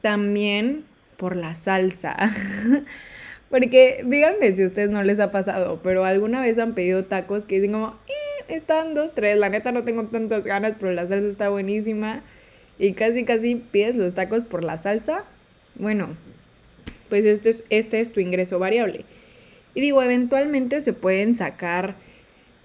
también 0.01 0.85
por 1.17 1.37
la 1.37 1.55
salsa. 1.55 2.17
porque 3.55 4.03
díganme 4.05 4.57
si 4.57 4.65
a 4.65 4.67
ustedes 4.67 4.91
no 4.91 5.05
les 5.05 5.21
ha 5.21 5.31
pasado, 5.31 5.79
pero 5.81 6.05
alguna 6.05 6.41
vez 6.41 6.59
han 6.59 6.75
pedido 6.75 7.05
tacos 7.05 7.47
que 7.47 7.55
dicen 7.55 7.71
como, 7.71 7.97
eh, 8.09 8.45
están 8.49 8.95
dos, 8.95 9.15
tres, 9.15 9.39
la 9.39 9.49
neta 9.49 9.71
no 9.71 9.85
tengo 9.85 10.07
tantas 10.07 10.43
ganas, 10.43 10.75
pero 10.77 10.91
la 10.91 11.07
salsa 11.07 11.29
está 11.29 11.51
buenísima. 11.51 12.25
Y 12.81 12.95
casi, 12.95 13.23
casi 13.25 13.55
pides 13.55 13.95
los 13.95 14.13
tacos 14.13 14.45
por 14.45 14.65
la 14.65 14.77
salsa. 14.77 15.25
Bueno, 15.77 16.17
pues 17.09 17.25
este 17.27 17.51
es, 17.51 17.65
este 17.71 18.01
es 18.01 18.11
tu 18.11 18.19
ingreso 18.19 18.59
variable. 18.59 19.05
Y 19.77 19.83
digo, 19.83 20.03
eventualmente 20.03 20.81
se 20.81 20.93
pueden 20.93 21.35
sacar 21.35 21.95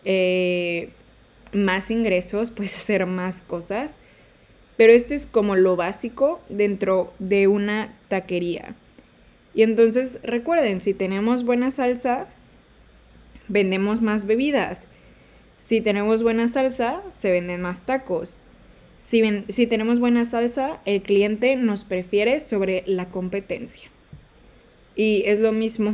eh, 0.05 0.89
más 1.53 1.91
ingresos, 1.91 2.49
puedes 2.55 2.75
hacer 2.75 3.05
más 3.05 3.43
cosas, 3.43 3.99
pero 4.75 4.91
este 4.91 5.13
es 5.13 5.27
como 5.27 5.55
lo 5.55 5.75
básico 5.75 6.41
dentro 6.49 7.13
de 7.19 7.45
una 7.45 7.95
taquería. 8.07 8.75
Y 9.59 9.63
entonces 9.63 10.19
recuerden, 10.23 10.79
si 10.79 10.93
tenemos 10.93 11.43
buena 11.43 11.69
salsa, 11.69 12.27
vendemos 13.49 14.01
más 14.01 14.23
bebidas. 14.23 14.87
Si 15.61 15.81
tenemos 15.81 16.23
buena 16.23 16.47
salsa, 16.47 17.01
se 17.13 17.29
venden 17.29 17.59
más 17.59 17.85
tacos. 17.85 18.41
Si, 19.03 19.21
si 19.49 19.67
tenemos 19.67 19.99
buena 19.99 20.23
salsa, 20.23 20.79
el 20.85 21.01
cliente 21.01 21.57
nos 21.57 21.83
prefiere 21.83 22.39
sobre 22.39 22.85
la 22.85 23.09
competencia. 23.09 23.89
Y 24.95 25.23
es 25.25 25.39
lo 25.39 25.51
mismo 25.51 25.93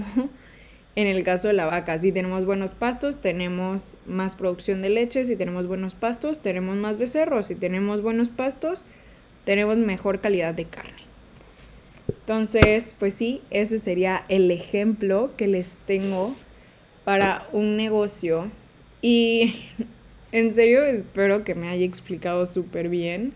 en 0.96 1.08
el 1.08 1.24
caso 1.24 1.48
de 1.48 1.56
la 1.56 1.66
vaca. 1.66 1.98
Si 1.98 2.12
tenemos 2.12 2.46
buenos 2.46 2.76
pastos, 2.76 3.20
tenemos 3.20 3.98
más 4.06 4.36
producción 4.36 4.84
de 4.84 4.90
leche. 4.90 5.26
Si 5.26 5.36
tenemos 5.36 5.66
buenos 5.66 5.96
pastos, 5.96 6.40
tenemos 6.40 6.76
más 6.76 7.00
becerros. 7.00 7.48
Si 7.48 7.56
tenemos 7.56 8.04
buenos 8.04 8.30
pastos, 8.30 8.86
tenemos 9.44 9.78
mejor 9.78 10.22
calidad 10.22 10.54
de 10.54 10.66
carne. 10.66 11.05
Entonces, 12.08 12.96
pues 12.98 13.14
sí, 13.14 13.42
ese 13.50 13.80
sería 13.80 14.26
el 14.30 14.50
ejemplo 14.52 15.32
que 15.38 15.48
les 15.48 15.78
tengo 15.86 16.36
para 17.04 17.48
un 17.52 17.78
negocio. 17.78 18.52
Y 19.02 19.56
en 20.32 20.54
serio 20.54 20.84
espero 20.84 21.44
que 21.44 21.56
me 21.56 21.70
haya 21.70 21.86
explicado 21.86 22.46
súper 22.46 22.90
bien. 22.90 23.34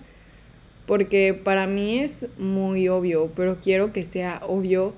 Porque 0.86 1.36
para 1.36 1.68
mí 1.68 2.00
es 2.00 2.30
muy 2.40 2.88
obvio, 2.88 3.32
pero 3.36 3.58
quiero 3.62 3.94
que 3.94 4.04
sea 4.04 4.42
obvio 4.48 4.96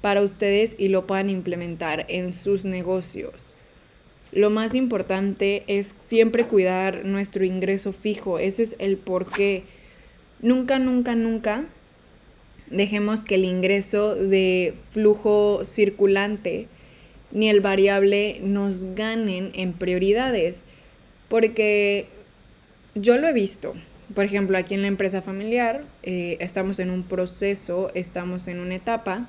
para 0.00 0.22
ustedes 0.22 0.76
y 0.78 0.88
lo 0.88 1.06
puedan 1.06 1.28
implementar 1.28 2.06
en 2.08 2.32
sus 2.32 2.64
negocios. 2.64 3.56
Lo 4.30 4.50
más 4.50 4.76
importante 4.76 5.64
es 5.66 5.96
siempre 5.98 6.46
cuidar 6.46 7.04
nuestro 7.04 7.44
ingreso 7.44 7.92
fijo. 7.92 8.38
Ese 8.38 8.62
es 8.62 8.76
el 8.78 8.96
por 8.96 9.26
qué. 9.26 9.64
Nunca, 10.40 10.78
nunca, 10.78 11.16
nunca 11.16 11.64
dejemos 12.70 13.24
que 13.24 13.34
el 13.34 13.44
ingreso 13.44 14.14
de 14.14 14.74
flujo 14.90 15.64
circulante 15.64 16.68
ni 17.32 17.48
el 17.48 17.60
variable 17.60 18.40
nos 18.42 18.94
ganen 18.94 19.50
en 19.54 19.72
prioridades. 19.72 20.62
Porque 21.28 22.06
yo 22.94 23.18
lo 23.18 23.28
he 23.28 23.32
visto. 23.32 23.74
Por 24.14 24.24
ejemplo, 24.24 24.58
aquí 24.58 24.74
en 24.74 24.82
la 24.82 24.88
empresa 24.88 25.22
familiar 25.22 25.84
eh, 26.02 26.36
estamos 26.40 26.80
en 26.80 26.90
un 26.90 27.04
proceso, 27.04 27.90
estamos 27.94 28.48
en 28.48 28.58
una 28.58 28.74
etapa 28.74 29.28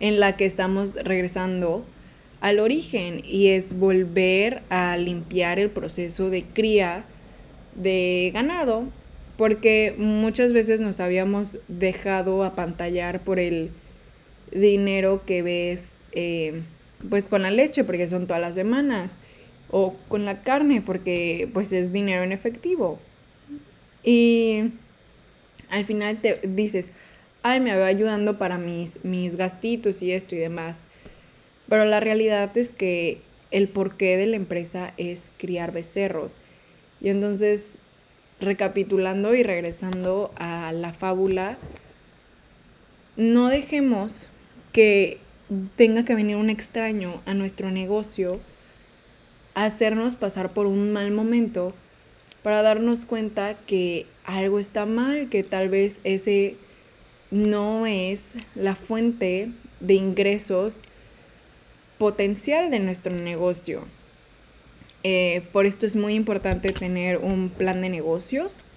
en 0.00 0.18
la 0.18 0.36
que 0.36 0.46
estamos 0.46 0.96
regresando 0.96 1.84
al 2.40 2.58
origen 2.58 3.22
y 3.24 3.48
es 3.48 3.78
volver 3.78 4.62
a 4.68 4.96
limpiar 4.96 5.58
el 5.58 5.70
proceso 5.70 6.28
de 6.30 6.42
cría 6.42 7.04
de 7.76 8.30
ganado 8.34 8.84
porque 9.36 9.94
muchas 9.98 10.52
veces 10.52 10.80
nos 10.80 11.00
habíamos 11.00 11.58
dejado 11.68 12.44
apantallar 12.44 13.20
por 13.20 13.38
el 13.38 13.70
dinero 14.52 15.22
que 15.26 15.42
ves 15.42 16.02
eh, 16.12 16.62
pues 17.08 17.26
con 17.26 17.42
la 17.42 17.50
leche 17.50 17.84
porque 17.84 18.06
son 18.08 18.26
todas 18.26 18.40
las 18.40 18.54
semanas 18.54 19.16
o 19.70 19.94
con 20.08 20.24
la 20.24 20.42
carne 20.42 20.80
porque 20.80 21.48
pues 21.52 21.72
es 21.72 21.92
dinero 21.92 22.22
en 22.22 22.32
efectivo. 22.32 22.98
Y 24.02 24.72
al 25.70 25.84
final 25.84 26.18
te 26.20 26.40
dices 26.44 26.90
ay 27.42 27.60
me 27.60 27.76
va 27.76 27.86
ayudando 27.86 28.38
para 28.38 28.58
mis, 28.58 29.04
mis 29.04 29.36
gastitos 29.36 30.02
y 30.02 30.12
esto 30.12 30.34
y 30.34 30.38
demás 30.38 30.84
pero 31.68 31.84
la 31.84 32.00
realidad 32.00 32.56
es 32.56 32.72
que 32.72 33.20
el 33.50 33.68
porqué 33.68 34.16
de 34.16 34.26
la 34.26 34.36
empresa 34.36 34.92
es 34.96 35.32
criar 35.38 35.72
becerros. 35.72 36.38
Y 37.00 37.08
entonces 37.08 37.78
recapitulando 38.44 39.34
y 39.34 39.42
regresando 39.42 40.32
a 40.36 40.72
la 40.72 40.92
fábula, 40.92 41.58
no 43.16 43.48
dejemos 43.48 44.28
que 44.72 45.18
tenga 45.76 46.04
que 46.04 46.14
venir 46.14 46.36
un 46.36 46.50
extraño 46.50 47.22
a 47.26 47.34
nuestro 47.34 47.70
negocio 47.70 48.40
a 49.54 49.64
hacernos 49.64 50.16
pasar 50.16 50.52
por 50.52 50.66
un 50.66 50.92
mal 50.92 51.10
momento 51.10 51.72
para 52.42 52.62
darnos 52.62 53.04
cuenta 53.04 53.54
que 53.66 54.06
algo 54.24 54.58
está 54.58 54.84
mal, 54.84 55.28
que 55.28 55.44
tal 55.44 55.68
vez 55.68 56.00
ese 56.04 56.56
no 57.30 57.86
es 57.86 58.34
la 58.54 58.74
fuente 58.74 59.50
de 59.80 59.94
ingresos 59.94 60.82
potencial 61.98 62.70
de 62.70 62.80
nuestro 62.80 63.14
negocio. 63.14 63.84
Eh, 65.06 65.42
por 65.52 65.66
esto 65.66 65.84
es 65.84 65.96
muy 65.96 66.14
importante 66.14 66.72
tener 66.72 67.18
un 67.18 67.50
plan 67.50 67.82
de 67.82 67.90
negocios, 67.90 68.70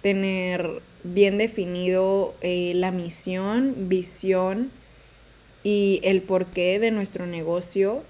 tener 0.00 0.80
bien 1.02 1.38
definido 1.38 2.34
eh, 2.40 2.72
la 2.76 2.92
misión, 2.92 3.88
visión 3.88 4.70
y 5.64 6.00
el 6.04 6.22
porqué 6.22 6.78
de 6.78 6.92
nuestro 6.92 7.26
negocio 7.26 8.04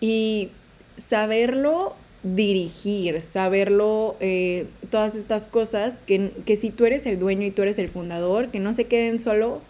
y 0.00 0.50
saberlo 0.98 1.96
dirigir, 2.22 3.22
saberlo, 3.22 4.16
eh, 4.20 4.66
todas 4.90 5.14
estas 5.14 5.48
cosas, 5.48 5.96
que, 6.06 6.32
que 6.44 6.56
si 6.56 6.68
tú 6.68 6.84
eres 6.84 7.06
el 7.06 7.18
dueño 7.18 7.46
y 7.46 7.50
tú 7.50 7.62
eres 7.62 7.78
el 7.78 7.88
fundador, 7.88 8.50
que 8.50 8.60
no 8.60 8.74
se 8.74 8.84
queden 8.84 9.18
solo 9.18 9.62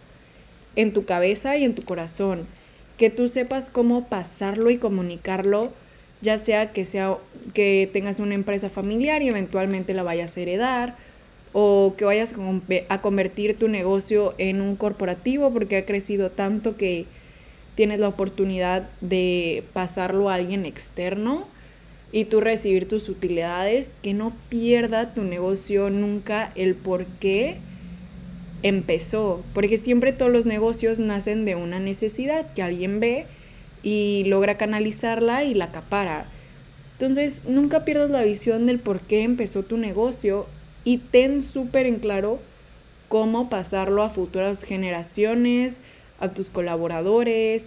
en 0.74 0.92
tu 0.92 1.04
cabeza 1.04 1.56
y 1.56 1.64
en 1.64 1.76
tu 1.76 1.82
corazón, 1.82 2.48
que 2.96 3.10
tú 3.10 3.28
sepas 3.28 3.70
cómo 3.70 4.08
pasarlo 4.08 4.70
y 4.70 4.78
comunicarlo 4.78 5.72
ya 6.20 6.38
sea 6.38 6.72
que, 6.72 6.84
sea 6.84 7.16
que 7.54 7.88
tengas 7.92 8.20
una 8.20 8.34
empresa 8.34 8.68
familiar 8.68 9.22
y 9.22 9.28
eventualmente 9.28 9.94
la 9.94 10.02
vayas 10.02 10.36
a 10.36 10.40
heredar, 10.40 10.96
o 11.52 11.94
que 11.96 12.04
vayas 12.04 12.34
a 12.88 13.00
convertir 13.00 13.54
tu 13.54 13.68
negocio 13.68 14.34
en 14.38 14.60
un 14.60 14.76
corporativo 14.76 15.50
porque 15.52 15.78
ha 15.78 15.86
crecido 15.86 16.30
tanto 16.30 16.76
que 16.76 17.06
tienes 17.74 18.00
la 18.00 18.08
oportunidad 18.08 18.90
de 19.00 19.64
pasarlo 19.72 20.28
a 20.28 20.34
alguien 20.34 20.66
externo 20.66 21.46
y 22.10 22.24
tú 22.24 22.40
recibir 22.40 22.88
tus 22.88 23.08
utilidades, 23.08 23.90
que 24.02 24.14
no 24.14 24.32
pierda 24.48 25.14
tu 25.14 25.22
negocio 25.22 25.90
nunca 25.90 26.52
el 26.54 26.74
por 26.74 27.06
qué 27.06 27.58
empezó, 28.62 29.42
porque 29.54 29.76
siempre 29.76 30.12
todos 30.12 30.32
los 30.32 30.46
negocios 30.46 30.98
nacen 30.98 31.44
de 31.44 31.54
una 31.54 31.78
necesidad 31.80 32.52
que 32.54 32.62
alguien 32.62 32.98
ve 32.98 33.26
y 33.82 34.24
logra 34.26 34.56
canalizarla 34.56 35.44
y 35.44 35.54
la 35.54 35.66
acapara. 35.66 36.26
Entonces, 36.98 37.42
nunca 37.46 37.84
pierdas 37.84 38.10
la 38.10 38.22
visión 38.22 38.66
del 38.66 38.80
por 38.80 39.00
qué 39.00 39.22
empezó 39.22 39.62
tu 39.62 39.76
negocio 39.76 40.46
y 40.84 40.98
ten 40.98 41.42
súper 41.42 41.86
en 41.86 42.00
claro 42.00 42.40
cómo 43.08 43.48
pasarlo 43.48 44.02
a 44.02 44.10
futuras 44.10 44.64
generaciones, 44.64 45.78
a 46.18 46.30
tus 46.30 46.50
colaboradores, 46.50 47.66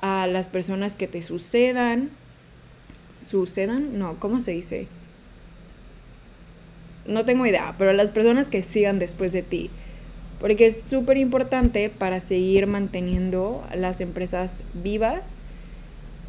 a 0.00 0.26
las 0.26 0.46
personas 0.46 0.94
que 0.94 1.08
te 1.08 1.20
sucedan. 1.22 2.10
¿Sucedan? 3.18 3.98
No, 3.98 4.20
¿cómo 4.20 4.40
se 4.40 4.52
dice? 4.52 4.86
No 7.06 7.24
tengo 7.24 7.44
idea, 7.46 7.74
pero 7.76 7.90
a 7.90 7.94
las 7.94 8.12
personas 8.12 8.46
que 8.46 8.62
sigan 8.62 8.98
después 8.98 9.32
de 9.32 9.42
ti. 9.42 9.70
Porque 10.38 10.66
es 10.66 10.84
súper 10.84 11.16
importante 11.16 11.90
para 11.90 12.20
seguir 12.20 12.66
manteniendo 12.66 13.66
las 13.74 14.00
empresas 14.00 14.62
vivas 14.74 15.39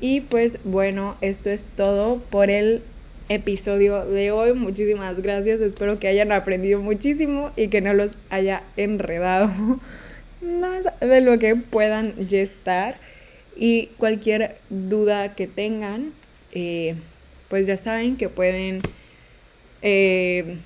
y 0.01 0.21
pues 0.21 0.57
bueno, 0.63 1.15
esto 1.21 1.49
es 1.51 1.67
todo 1.75 2.17
por 2.29 2.49
el 2.49 2.81
episodio 3.29 4.03
de 4.05 4.31
hoy. 4.31 4.53
Muchísimas 4.53 5.21
gracias. 5.21 5.61
Espero 5.61 5.99
que 5.99 6.07
hayan 6.07 6.31
aprendido 6.31 6.81
muchísimo 6.81 7.51
y 7.55 7.67
que 7.67 7.81
no 7.81 7.93
los 7.93 8.11
haya 8.29 8.63
enredado 8.77 9.49
más 10.41 10.87
de 10.99 11.21
lo 11.21 11.39
que 11.39 11.55
puedan 11.55 12.27
ya 12.27 12.39
estar. 12.39 12.99
Y 13.55 13.87
cualquier 13.97 14.57
duda 14.69 15.35
que 15.35 15.45
tengan, 15.47 16.13
eh, 16.51 16.95
pues 17.47 17.67
ya 17.67 17.77
saben 17.77 18.17
que 18.17 18.27
pueden... 18.27 18.81
Eh, 19.83 20.57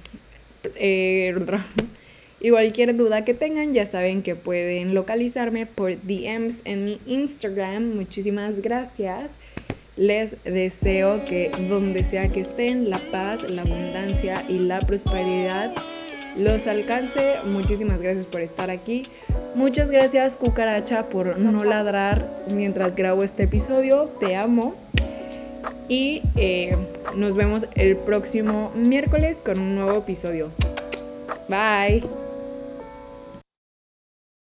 eh, 0.76 1.36
y 2.40 2.50
cualquier 2.50 2.96
duda 2.96 3.24
que 3.26 3.34
tengan, 3.34 3.74
ya 3.74 3.86
saben 3.86 4.22
que 4.22 4.36
pueden 4.36 4.94
localizarme 4.94 5.66
por 5.66 5.96
DMs 6.02 6.62
en 6.66 6.86
mi 6.86 7.00
Instagram. 7.06 7.96
Muchísimas 7.96 8.60
gracias. 8.60 9.32
Les 9.96 10.36
deseo 10.44 11.24
que 11.26 11.52
donde 11.70 12.04
sea 12.04 12.30
que 12.30 12.42
estén, 12.42 12.90
la 12.90 13.00
paz, 13.12 13.42
la 13.44 13.62
abundancia 13.62 14.46
y 14.50 14.60
la 14.60 14.82
prosperidad 14.82 15.74
los 16.36 16.68
alcance. 16.68 17.36
Muchísimas 17.46 18.02
gracias 18.02 18.26
por 18.26 18.42
estar 18.42 18.70
aquí. 18.70 19.08
Muchas 19.56 19.90
gracias 19.90 20.36
cucaracha 20.36 21.08
por 21.10 21.38
no 21.40 21.64
ladrar 21.64 22.44
mientras 22.54 22.96
grabo 22.96 23.24
este 23.24 23.44
episodio. 23.44 24.12
Te 24.20 24.36
amo. 24.36 24.76
Y 25.88 26.24
eh, 26.36 26.76
nos 27.16 27.36
vemos 27.36 27.68
el 27.76 27.96
próximo 27.96 28.72
miércoles 28.76 29.38
con 29.44 29.60
un 29.60 29.76
nuevo 29.76 30.00
episodio. 30.00 30.52
Bye. 31.48 32.25